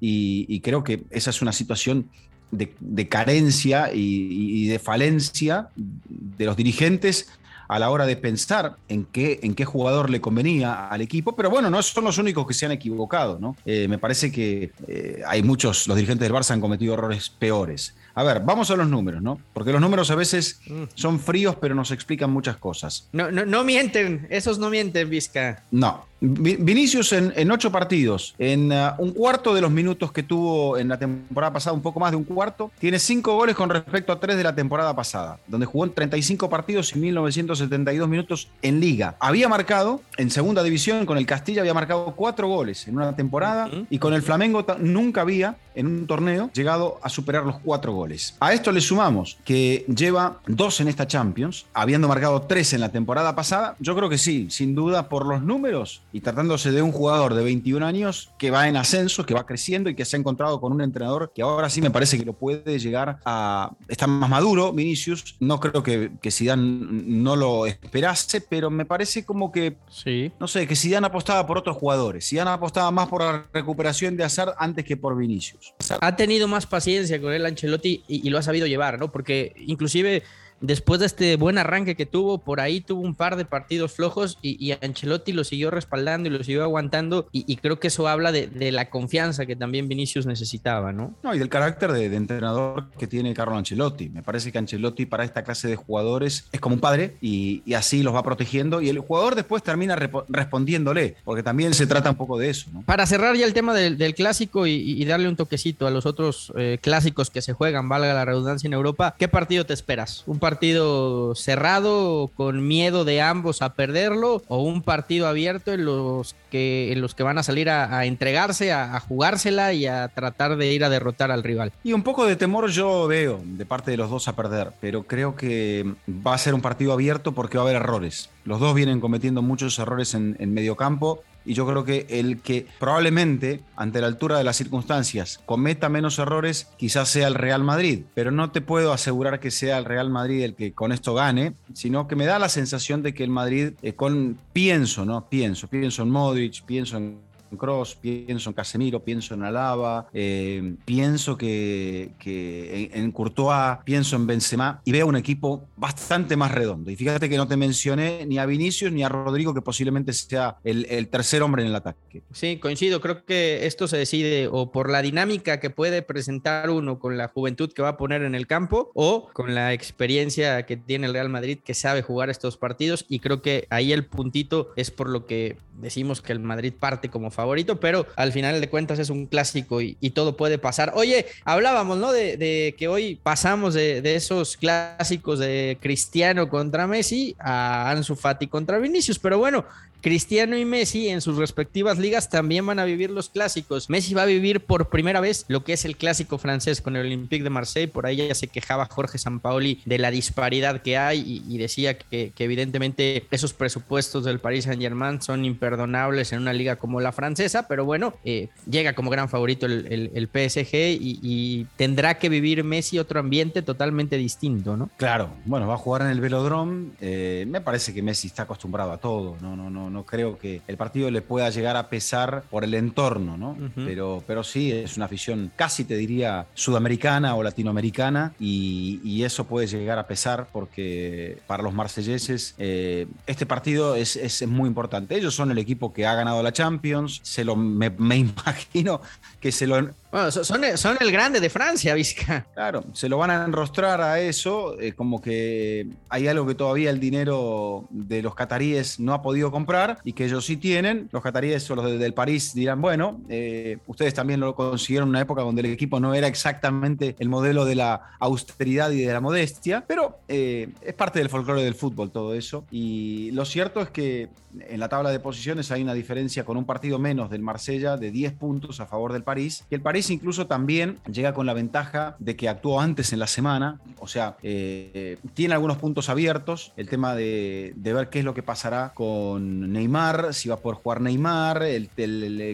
y 0.00 0.60
creo 0.60 0.84
que 0.84 1.04
esa 1.10 1.30
es 1.30 1.42
una 1.42 1.52
situación 1.52 2.08
de, 2.50 3.08
carencia 3.08 3.90
y, 3.92 4.66
de 4.68 4.78
falencia 4.78 5.68
de 5.76 6.44
los 6.44 6.56
dirigentes 6.56 7.28
a 7.68 7.78
la 7.78 7.90
hora 7.90 8.06
de 8.06 8.16
pensar 8.16 8.76
en 8.88 9.04
qué, 9.04 9.40
en 9.42 9.54
qué 9.54 9.64
jugador 9.64 10.10
le 10.10 10.20
convenía 10.20 10.88
al 10.88 11.00
equipo, 11.00 11.34
pero 11.34 11.50
bueno, 11.50 11.68
no 11.68 11.82
son 11.82 12.04
los 12.04 12.18
únicos 12.18 12.46
que 12.46 12.54
se 12.54 12.66
han 12.66 12.72
equivocado, 12.72 13.38
¿no? 13.40 13.56
Eh, 13.64 13.88
me 13.88 13.98
parece 13.98 14.30
que 14.30 14.70
eh, 14.86 15.22
hay 15.26 15.42
muchos, 15.42 15.88
los 15.88 15.96
dirigentes 15.96 16.28
del 16.28 16.36
Barça 16.36 16.52
han 16.52 16.60
cometido 16.60 16.94
errores 16.94 17.28
peores. 17.28 17.94
A 18.14 18.22
ver, 18.22 18.40
vamos 18.40 18.70
a 18.70 18.76
los 18.76 18.88
números, 18.88 19.20
¿no? 19.20 19.40
Porque 19.52 19.72
los 19.72 19.80
números 19.80 20.10
a 20.10 20.14
veces 20.14 20.60
mm. 20.66 20.84
son 20.94 21.20
fríos, 21.20 21.56
pero 21.60 21.74
nos 21.74 21.90
explican 21.90 22.30
muchas 22.30 22.56
cosas. 22.56 23.08
No, 23.12 23.30
no, 23.30 23.44
no 23.44 23.64
mienten, 23.64 24.26
esos 24.30 24.58
no 24.58 24.70
mienten, 24.70 25.10
Vizca. 25.10 25.64
No, 25.70 26.06
Vinicius 26.20 27.12
en, 27.12 27.50
ocho 27.50 27.70
partidos, 27.70 28.34
en 28.38 28.72
uh, 28.72 28.94
un 28.98 29.12
cuarto 29.12 29.54
de 29.54 29.60
los 29.60 29.70
minutos 29.70 30.12
que 30.12 30.22
tuvo 30.22 30.78
en 30.78 30.88
la 30.88 30.98
temporada 30.98 31.52
pasada, 31.52 31.74
un 31.74 31.82
poco 31.82 32.00
más 32.00 32.10
de 32.10 32.16
un 32.16 32.24
cuarto, 32.24 32.70
tiene 32.78 32.98
cinco 32.98 33.34
goles 33.34 33.54
con 33.54 33.68
respecto 33.68 34.12
a 34.12 34.20
tres 34.20 34.36
de 34.36 34.42
la 34.42 34.54
temporada 34.54 34.94
pasada, 34.96 35.38
donde 35.46 35.66
jugó 35.66 35.84
en 35.84 35.92
35 35.92 36.48
partidos 36.48 36.94
y 36.96 36.98
1972 36.98 38.08
minutos 38.08 38.48
en 38.62 38.80
liga. 38.80 39.16
Había 39.20 39.48
marcado 39.48 40.00
en 40.16 40.30
segunda 40.30 40.62
división 40.62 41.04
con 41.04 41.18
el 41.18 41.26
Castilla, 41.26 41.60
había 41.60 41.74
marcado 41.74 42.14
cuatro 42.16 42.48
goles 42.48 42.88
en 42.88 42.96
una 42.96 43.14
temporada 43.14 43.70
y 43.90 43.98
con 43.98 44.14
el 44.14 44.22
Flamengo 44.22 44.64
nunca 44.80 45.20
había 45.20 45.56
en 45.74 45.86
un 45.86 46.06
torneo 46.06 46.50
llegado 46.54 46.98
a 47.02 47.08
superar 47.08 47.44
los 47.44 47.58
cuatro 47.58 47.92
goles. 47.92 48.34
A 48.40 48.52
esto 48.54 48.72
le 48.72 48.80
sumamos 48.80 49.38
que 49.44 49.84
lleva 49.94 50.40
dos 50.46 50.80
en 50.80 50.88
esta 50.88 51.06
Champions, 51.06 51.66
habiendo 51.74 52.08
marcado 52.08 52.42
tres 52.42 52.72
en 52.72 52.80
la 52.80 52.90
temporada 52.90 53.36
pasada. 53.36 53.76
Yo 53.78 53.94
creo 53.94 54.08
que 54.08 54.18
sí, 54.18 54.48
sin 54.50 54.74
duda 54.74 55.08
por 55.08 55.26
los 55.26 55.42
números 55.42 56.02
y 56.16 56.22
tratándose 56.22 56.72
de 56.72 56.80
un 56.80 56.92
jugador 56.92 57.34
de 57.34 57.44
21 57.44 57.84
años 57.84 58.30
que 58.38 58.50
va 58.50 58.68
en 58.68 58.78
ascenso, 58.78 59.26
que 59.26 59.34
va 59.34 59.44
creciendo 59.44 59.90
y 59.90 59.94
que 59.94 60.06
se 60.06 60.16
ha 60.16 60.18
encontrado 60.18 60.62
con 60.62 60.72
un 60.72 60.80
entrenador 60.80 61.30
que 61.34 61.42
ahora 61.42 61.68
sí 61.68 61.82
me 61.82 61.90
parece 61.90 62.18
que 62.18 62.24
lo 62.24 62.32
puede 62.32 62.78
llegar 62.78 63.18
a 63.26 63.72
estar 63.86 64.08
más 64.08 64.30
maduro, 64.30 64.72
Vinicius. 64.72 65.36
No 65.40 65.60
creo 65.60 65.82
que, 65.82 66.12
que 66.22 66.30
Zidane 66.30 66.62
no 66.62 67.36
lo 67.36 67.66
esperase, 67.66 68.40
pero 68.40 68.70
me 68.70 68.86
parece 68.86 69.26
como 69.26 69.52
que, 69.52 69.76
sí. 69.90 70.32
no 70.40 70.48
sé, 70.48 70.66
que 70.66 70.74
Zidane 70.74 71.06
apostaba 71.06 71.46
por 71.46 71.58
otros 71.58 71.76
jugadores. 71.76 72.26
Zidane 72.26 72.52
apostaba 72.52 72.90
más 72.90 73.08
por 73.08 73.20
la 73.20 73.46
recuperación 73.52 74.16
de 74.16 74.24
Hazard 74.24 74.54
antes 74.58 74.86
que 74.86 74.96
por 74.96 75.18
Vinicius. 75.18 75.74
Ha 76.00 76.16
tenido 76.16 76.48
más 76.48 76.64
paciencia 76.64 77.20
con 77.20 77.34
el 77.34 77.44
Ancelotti 77.44 78.04
y, 78.08 78.26
y 78.26 78.30
lo 78.30 78.38
ha 78.38 78.42
sabido 78.42 78.66
llevar, 78.66 78.98
¿no? 78.98 79.12
Porque 79.12 79.52
inclusive 79.66 80.22
después 80.60 81.00
de 81.00 81.06
este 81.06 81.36
buen 81.36 81.58
arranque 81.58 81.96
que 81.96 82.06
tuvo, 82.06 82.38
por 82.38 82.60
ahí 82.60 82.80
tuvo 82.80 83.02
un 83.02 83.14
par 83.14 83.36
de 83.36 83.44
partidos 83.44 83.92
flojos 83.92 84.38
y, 84.42 84.72
Ancelotti 84.72 85.32
lo 85.32 85.44
siguió 85.44 85.70
respaldando 85.70 86.28
y 86.28 86.32
lo 86.32 86.42
siguió 86.42 86.62
aguantando 86.62 87.28
y, 87.32 87.56
creo 87.56 87.78
que 87.80 87.88
eso 87.88 88.08
habla 88.08 88.32
de, 88.32 88.72
la 88.72 88.90
confianza 88.90 89.46
que 89.46 89.56
también 89.56 89.88
Vinicius 89.88 90.26
necesitaba, 90.26 90.92
¿no? 90.92 91.14
No, 91.22 91.34
y 91.34 91.38
del 91.38 91.48
carácter 91.48 91.92
de, 91.92 92.14
entrenador 92.16 92.88
que 92.98 93.06
tiene 93.06 93.34
Carlo 93.34 93.56
Ancelotti. 93.56 94.08
Me 94.08 94.22
parece 94.22 94.52
que 94.52 94.58
Ancelotti 94.58 95.06
para 95.06 95.24
esta 95.24 95.44
clase 95.44 95.68
de 95.68 95.76
jugadores 95.76 96.48
es 96.52 96.60
como 96.60 96.74
un 96.74 96.80
padre 96.80 97.16
y, 97.20 97.62
así 97.74 98.02
los 98.02 98.14
va 98.14 98.22
protegiendo 98.22 98.80
y 98.80 98.88
el 98.88 98.98
jugador 99.00 99.34
después 99.34 99.62
termina 99.62 99.96
respondiéndole, 100.28 101.16
porque 101.24 101.42
también 101.42 101.74
se 101.74 101.86
trata 101.86 102.10
un 102.10 102.16
poco 102.16 102.38
de 102.38 102.50
eso. 102.50 102.70
¿no? 102.72 102.82
Para 102.82 103.06
cerrar 103.06 103.36
ya 103.36 103.44
el 103.46 103.52
tema 103.52 103.74
del, 103.74 104.14
clásico 104.14 104.66
y, 104.66 105.04
darle 105.04 105.28
un 105.28 105.36
toquecito 105.36 105.86
a 105.86 105.90
los 105.90 106.06
otros 106.06 106.52
eh, 106.56 106.78
clásicos 106.80 107.30
que 107.30 107.42
se 107.42 107.52
juegan, 107.52 107.88
valga 107.88 108.12
la 108.14 108.24
redundancia 108.24 108.66
en 108.66 108.72
Europa, 108.72 109.14
¿qué 109.18 109.28
partido 109.28 109.64
te 109.66 109.74
esperas? 109.74 110.24
¿Un 110.26 110.38
partido 110.46 111.34
cerrado 111.34 112.30
con 112.36 112.68
miedo 112.68 113.04
de 113.04 113.20
ambos 113.20 113.62
a 113.62 113.74
perderlo 113.74 114.44
o 114.46 114.62
un 114.62 114.80
partido 114.80 115.26
abierto 115.26 115.72
en 115.72 115.84
los 115.84 116.36
que, 116.52 116.92
en 116.92 117.00
los 117.00 117.16
que 117.16 117.24
van 117.24 117.36
a 117.36 117.42
salir 117.42 117.68
a, 117.68 118.04
entregarse, 118.04 118.72
a, 118.72 119.00
jugársela 119.00 119.72
y 119.72 119.86
a 119.88 120.06
tratar 120.06 120.56
de 120.56 120.72
ir 120.72 120.84
a 120.84 120.88
derrotar 120.88 121.32
al 121.32 121.42
rival? 121.42 121.72
Y 121.82 121.94
un 121.94 122.04
poco 122.04 122.26
de 122.26 122.36
temor 122.36 122.70
yo 122.70 123.08
veo 123.08 123.40
de 123.44 123.66
parte 123.66 123.90
de 123.90 123.96
los 123.96 124.08
dos 124.08 124.28
a 124.28 124.36
perder, 124.36 124.70
pero 124.80 125.02
creo 125.02 125.34
que 125.34 125.84
va 126.08 126.34
a 126.34 126.38
ser 126.38 126.54
un 126.54 126.60
partido 126.60 126.92
abierto 126.92 127.32
porque 127.32 127.58
va 127.58 127.64
a 127.64 127.66
haber 127.66 127.82
errores. 127.82 128.30
Los 128.44 128.60
dos 128.60 128.72
vienen 128.72 129.00
cometiendo 129.00 129.42
muchos 129.42 129.76
errores 129.80 130.14
en, 130.14 130.36
en 130.38 130.54
medio 130.54 130.76
campo 130.76 131.24
y 131.46 131.54
yo 131.54 131.66
creo 131.66 131.84
que 131.84 132.06
el 132.10 132.40
que 132.40 132.66
probablemente, 132.78 133.60
ante 133.76 134.00
la 134.00 134.08
altura 134.08 134.36
de 134.36 134.44
las 134.44 134.56
circunstancias, 134.56 135.40
cometa 135.46 135.88
menos 135.88 136.18
errores, 136.18 136.68
quizás 136.76 137.08
sea 137.08 137.28
el 137.28 137.34
Real 137.34 137.62
Madrid, 137.62 138.02
pero 138.14 138.30
no 138.30 138.50
te 138.50 138.60
puedo 138.60 138.92
asegurar 138.92 139.40
que 139.40 139.50
sea 139.50 139.78
el 139.78 139.84
Real 139.84 140.10
Madrid 140.10 140.42
el 140.42 140.54
que 140.54 140.72
con 140.72 140.92
esto 140.92 141.14
gane, 141.14 141.54
sino 141.72 142.08
que 142.08 142.16
me 142.16 142.26
da 142.26 142.38
la 142.38 142.48
sensación 142.48 143.02
de 143.02 143.14
que 143.14 143.24
el 143.24 143.30
Madrid, 143.30 143.72
eh, 143.82 143.94
con, 143.94 144.38
pienso, 144.52 145.04
¿no? 145.04 145.28
Pienso, 145.28 145.68
pienso 145.68 146.02
en 146.02 146.10
Modric, 146.10 146.64
pienso 146.64 146.96
en 146.96 147.18
Cross, 147.56 147.96
pienso 147.96 148.50
en 148.50 148.54
Casemiro, 148.54 149.02
pienso 149.02 149.34
en 149.34 149.42
Alaba, 149.42 150.08
eh, 150.12 150.74
pienso 150.84 151.36
que, 151.36 152.10
en, 152.24 153.12
Courtois, 153.12 153.78
pienso 153.84 154.16
en 154.16 154.26
Benzema 154.26 154.80
y 154.84 154.92
veo 154.92 155.06
un 155.06 155.16
equipo 155.16 155.68
bastante 155.76 156.36
más 156.36 156.52
redondo. 156.52 156.90
Y 156.90 156.96
fíjate 156.96 157.28
que 157.28 157.36
no 157.36 157.46
te 157.46 157.56
mencioné 157.56 158.26
ni 158.26 158.38
a 158.38 158.46
Vinicius 158.46 158.92
ni 158.92 159.02
a 159.04 159.08
Rodrigo, 159.08 159.54
que 159.54 159.62
posiblemente 159.62 160.12
sea 160.12 160.56
el, 160.64 161.08
tercer 161.08 161.42
hombre 161.42 161.62
en 161.62 161.68
el 161.68 161.76
ataque. 161.76 162.22
Sí, 162.32 162.58
coincido. 162.58 163.00
Creo 163.00 163.24
que 163.24 163.66
esto 163.66 163.86
se 163.88 163.96
decide 163.96 164.48
o 164.50 164.72
por 164.72 164.90
la 164.90 165.02
dinámica 165.02 165.60
que 165.60 165.70
puede 165.70 166.02
presentar 166.02 166.70
uno 166.70 166.98
con 166.98 167.16
la 167.16 167.28
juventud 167.28 167.72
que 167.72 167.82
va 167.82 167.90
a 167.90 167.96
poner 167.96 168.22
en 168.22 168.34
el 168.34 168.46
campo 168.46 168.90
o 168.94 169.28
con 169.32 169.54
la 169.54 169.72
experiencia 169.72 170.64
que 170.64 170.76
tiene 170.76 171.06
el 171.06 171.12
Real 171.12 171.28
Madrid 171.28 171.58
que 171.64 171.74
sabe 171.74 172.02
jugar 172.02 172.30
estos 172.30 172.56
partidos. 172.56 173.04
Y 173.08 173.20
creo 173.20 173.42
que 173.42 173.66
ahí 173.70 173.92
el 173.92 174.06
puntito 174.06 174.72
es 174.76 174.90
por 174.90 175.08
lo 175.08 175.26
que 175.26 175.56
decimos 175.78 176.22
que 176.22 176.32
el 176.32 176.40
Madrid 176.40 176.72
parte 176.78 177.08
como 177.08 177.30
favorito, 177.30 177.80
pero 177.80 178.06
al 178.16 178.32
final 178.32 178.60
de 178.60 178.68
cuentas 178.68 178.98
es 178.98 179.10
un 179.10 179.26
clásico 179.26 179.80
y, 179.80 179.94
todo 180.16 180.36
puede 180.36 180.58
pasar. 180.58 180.92
Oye, 180.94 181.26
hablábamos, 181.44 181.98
¿no? 181.98 182.12
De, 182.12 182.74
que 182.78 182.88
hoy 182.88 183.16
pasamos 183.22 183.74
de, 183.74 184.00
de, 184.00 184.14
esos 184.14 184.56
clásicos 184.56 185.38
de 185.38 185.76
Cristiano 185.80 186.48
contra 186.48 186.86
Messi 186.86 187.36
a 187.38 187.90
Ansu 187.90 188.16
Fati 188.16 188.46
contra 188.46 188.78
Vinicius, 188.78 189.18
pero 189.18 189.38
bueno, 189.38 189.66
Cristiano 190.06 190.56
y 190.56 190.64
Messi 190.64 191.08
en 191.08 191.20
sus 191.20 191.36
respectivas 191.36 191.98
ligas 191.98 192.30
también 192.30 192.64
van 192.64 192.78
a 192.78 192.84
vivir 192.84 193.10
los 193.10 193.28
clásicos. 193.28 193.90
Messi 193.90 194.14
va 194.14 194.22
a 194.22 194.26
vivir 194.26 194.60
por 194.60 194.88
primera 194.88 195.18
vez 195.18 195.44
lo 195.48 195.64
que 195.64 195.72
es 195.72 195.84
el 195.84 195.96
clásico 195.96 196.38
francés 196.38 196.80
con 196.80 196.94
el 196.94 197.06
Olympique 197.06 197.42
de 197.42 197.50
Marseille. 197.50 197.90
Por 197.90 198.06
ahí 198.06 198.18
ya 198.18 198.32
se 198.36 198.46
quejaba 198.46 198.86
Jorge 198.86 199.18
Sampaoli 199.18 199.82
de 199.84 199.98
la 199.98 200.12
disparidad 200.12 200.80
que 200.80 200.96
hay 200.96 201.42
y, 201.48 201.58
decía 201.58 201.98
que, 201.98 202.32
evidentemente 202.38 203.26
esos 203.32 203.52
presupuestos 203.52 204.22
del 204.22 204.38
Paris 204.38 204.66
Saint 204.66 204.80
Germain 204.80 205.20
son 205.20 205.44
imperdonables 205.44 206.32
en 206.32 206.38
una 206.38 206.52
liga 206.52 206.76
como 206.76 207.00
la 207.00 207.10
francesa. 207.10 207.66
Pero 207.66 207.84
bueno, 207.84 208.14
eh, 208.22 208.48
llega 208.70 208.92
como 208.92 209.10
gran 209.10 209.28
favorito 209.28 209.66
el, 209.66 210.30
PSG 210.32 211.00
y, 211.00 211.66
tendrá 211.74 212.20
que 212.20 212.28
vivir 212.28 212.62
Messi 212.62 213.00
otro 213.00 213.18
ambiente 213.18 213.60
totalmente 213.60 214.16
distinto, 214.16 214.76
¿no? 214.76 214.88
Claro, 214.98 215.30
bueno, 215.46 215.66
va 215.66 215.74
a 215.74 215.78
jugar 215.78 216.02
en 216.02 216.10
el 216.10 216.20
velodrome. 216.20 216.90
Eh, 217.00 217.44
me 217.48 217.60
parece 217.60 217.92
que 217.92 218.02
Messi 218.02 218.28
está 218.28 218.44
acostumbrado 218.44 218.92
a 218.92 218.98
todo. 218.98 219.36
No, 219.40 219.56
no, 219.56 219.68
no 219.68 219.95
no, 219.95 219.95
creo 220.04 220.38
que 220.38 220.62
el 220.66 220.76
partido 220.76 221.10
le 221.10 221.22
pueda 221.22 221.50
llegar 221.50 221.76
a 221.76 221.88
pesar 221.88 222.44
por 222.50 222.64
el 222.64 222.74
entorno, 222.74 223.36
¿no? 223.36 223.56
pero, 223.74 224.22
pero 224.26 224.44
sí, 224.44 224.72
es 224.72 224.96
una 224.96 225.06
afición 225.06 225.50
casi 225.56 225.84
te 225.84 225.96
diría 225.96 226.46
sudamericana 226.54 227.34
o 227.34 227.42
latinoamericana 227.42 228.34
y, 228.38 229.16
eso 229.26 229.44
puede 229.44 229.66
llegar 229.66 229.98
a 229.98 230.06
pesar 230.06 230.46
porque 230.52 231.38
para 231.48 231.62
los 231.62 231.74
marselleses 231.74 232.54
eh, 232.58 233.08
este 233.26 233.44
partido 233.44 233.96
es, 233.96 234.46
muy 234.46 234.68
importante. 234.68 235.16
Ellos 235.16 235.34
son 235.34 235.50
el 235.50 235.58
equipo 235.58 235.92
que 235.92 236.06
ha 236.06 236.14
ganado 236.14 236.42
la 236.42 236.52
Champions, 236.52 237.20
se 237.24 237.44
lo, 237.44 237.56
me, 237.56 237.90
me 237.90 238.16
imagino 238.18 239.00
que 239.40 239.50
se 239.50 239.66
lo 239.66 239.94
bueno, 240.16 240.30
son, 240.30 240.62
son, 240.78 240.96
el 240.98 241.12
grande 241.12 241.40
de 241.40 241.50
Francia, 241.50 241.94
Vizca. 241.94 242.46
Claro, 242.54 242.84
se 242.94 243.06
lo 243.06 243.18
van 243.18 243.30
a 243.30 243.44
enrostrar 243.44 244.00
a 244.00 244.18
eso, 244.18 244.80
eh, 244.80 244.94
como 244.94 245.20
que 245.20 245.88
hay 246.08 246.26
algo 246.26 246.46
que 246.46 246.54
todavía 246.54 246.88
el 246.88 246.98
dinero 246.98 247.84
de 247.90 248.22
los 248.22 248.34
cataríes 248.34 248.98
no 248.98 249.12
ha 249.12 249.20
podido 249.20 249.50
comprar 249.50 249.98
y 250.04 250.14
que 250.14 250.24
ellos 250.24 250.46
sí 250.46 250.56
tienen. 250.56 251.10
Los 251.12 251.22
cataríes 251.22 251.70
o 251.70 251.76
los 251.76 251.98
del 251.98 252.14
París 252.14 252.54
dirán, 252.54 252.80
bueno, 252.80 253.20
eh, 253.28 253.76
ustedes 253.86 254.14
también 254.14 254.40
lo 254.40 254.54
consiguieron 254.54 255.08
en 255.08 255.10
una 255.10 255.20
época 255.20 255.42
donde 255.42 255.60
el 255.60 255.66
equipo 255.66 256.00
no 256.00 256.14
era 256.14 256.28
exactamente 256.28 257.14
el 257.18 257.28
modelo 257.28 257.66
de 257.66 257.74
la 257.74 258.16
austeridad 258.18 258.90
y 258.92 259.02
de 259.02 259.12
la 259.12 259.20
modestia, 259.20 259.84
pero 259.86 260.20
eh, 260.28 260.70
es 260.80 260.94
parte 260.94 261.18
del 261.18 261.28
folclore 261.28 261.62
del 261.62 261.74
fútbol 261.74 262.10
todo 262.10 262.32
eso. 262.32 262.64
Y 262.70 263.32
lo 263.32 263.44
cierto 263.44 263.82
es 263.82 263.90
que 263.90 264.30
en 264.60 264.80
la 264.80 264.88
tabla 264.88 265.10
de 265.10 265.20
posiciones 265.20 265.70
hay 265.70 265.82
una 265.82 265.94
diferencia 265.94 266.44
con 266.44 266.56
un 266.56 266.64
partido 266.64 266.98
menos 266.98 267.30
del 267.30 267.42
Marsella 267.42 267.96
de 267.96 268.10
10 268.10 268.32
puntos 268.34 268.80
a 268.80 268.86
favor 268.86 269.12
del 269.12 269.22
París. 269.22 269.64
Y 269.70 269.74
el 269.74 269.80
París 269.80 270.05
incluso 270.10 270.46
también 270.46 270.98
llega 271.10 271.34
con 271.34 271.46
la 271.46 271.54
ventaja 271.54 272.16
de 272.18 272.36
que 272.36 272.48
actuó 272.48 272.80
antes 272.80 273.12
en 273.12 273.18
la 273.18 273.26
semana, 273.26 273.80
o 273.98 274.08
sea, 274.08 274.36
eh, 274.42 275.18
tiene 275.34 275.54
algunos 275.54 275.78
puntos 275.78 276.08
abiertos. 276.08 276.72
El 276.76 276.88
tema 276.88 277.14
de, 277.14 277.74
ver 277.76 278.08
qué 278.08 278.20
es 278.20 278.24
lo 278.24 278.34
que 278.34 278.42
pasará 278.42 278.92
con 278.94 279.72
Neymar, 279.72 280.34
si 280.34 280.48
va 280.48 280.56
a 280.56 280.58
poder 280.58 280.78
jugar 280.78 281.00
Neymar, 281.00 281.62
el, 281.62 281.90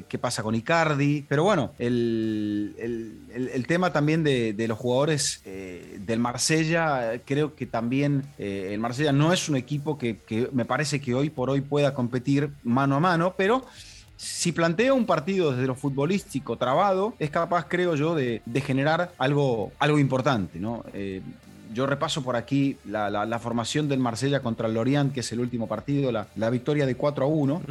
qué 0.09 0.18
pasa 0.18 0.42
con 0.42 0.54
Icardi. 0.54 1.25
Pero 1.28 1.44
bueno, 1.44 1.73
el, 1.78 2.75
tema 3.66 3.92
también 3.92 4.23
de, 4.25 4.66
los 4.68 4.78
jugadores 4.78 5.42
eh, 5.44 5.99
del 6.00 6.21
Marsella, 6.21 7.21
creo 7.25 7.54
que 7.54 7.66
también 7.66 8.23
eh, 8.38 8.71
el 8.73 8.80
Marsella 8.80 9.12
no 9.12 9.32
es 9.32 9.49
un 9.49 9.56
equipo 9.56 9.99
que, 9.99 10.18
que 10.18 10.49
me 10.52 10.64
parece 10.64 11.00
que 11.00 11.14
hoy 11.14 11.30
por 11.30 11.50
hoy 11.50 11.61
pueda 11.61 11.94
competir 11.94 12.50
mano 12.62 12.97
a 12.97 13.00
mano, 13.00 13.35
pero 13.37 13.64
si 14.23 14.52
plantea 14.52 14.95
un 14.95 15.05
partido 15.05 15.50
desde 15.50 15.67
lo 15.67 15.75
futbolístico 15.75 16.57
trabado, 16.57 17.14
es 17.19 17.29
capaz, 17.31 17.67
creo 17.69 17.97
yo, 17.97 18.14
de, 18.14 18.41
generar 18.64 19.11
algo, 19.19 19.73
algo 19.81 19.99
importante. 19.99 20.61
¿no? 20.61 20.85
Eh, 20.95 21.23
yo 21.73 21.87
repaso 21.87 22.23
por 22.23 22.37
aquí 22.37 22.76
la, 22.85 23.38
formación 23.38 23.88
del 23.88 23.99
Marsella 23.99 24.41
contra 24.41 24.69
el 24.69 24.75
Lorient, 24.75 25.12
que 25.12 25.21
es 25.21 25.33
el 25.33 25.41
último 25.41 25.67
partido, 25.67 26.12
la, 26.12 26.50
victoria 26.50 26.87
de 26.87 26.95
4 26.95 27.25
a 27.25 27.29
1, 27.29 27.62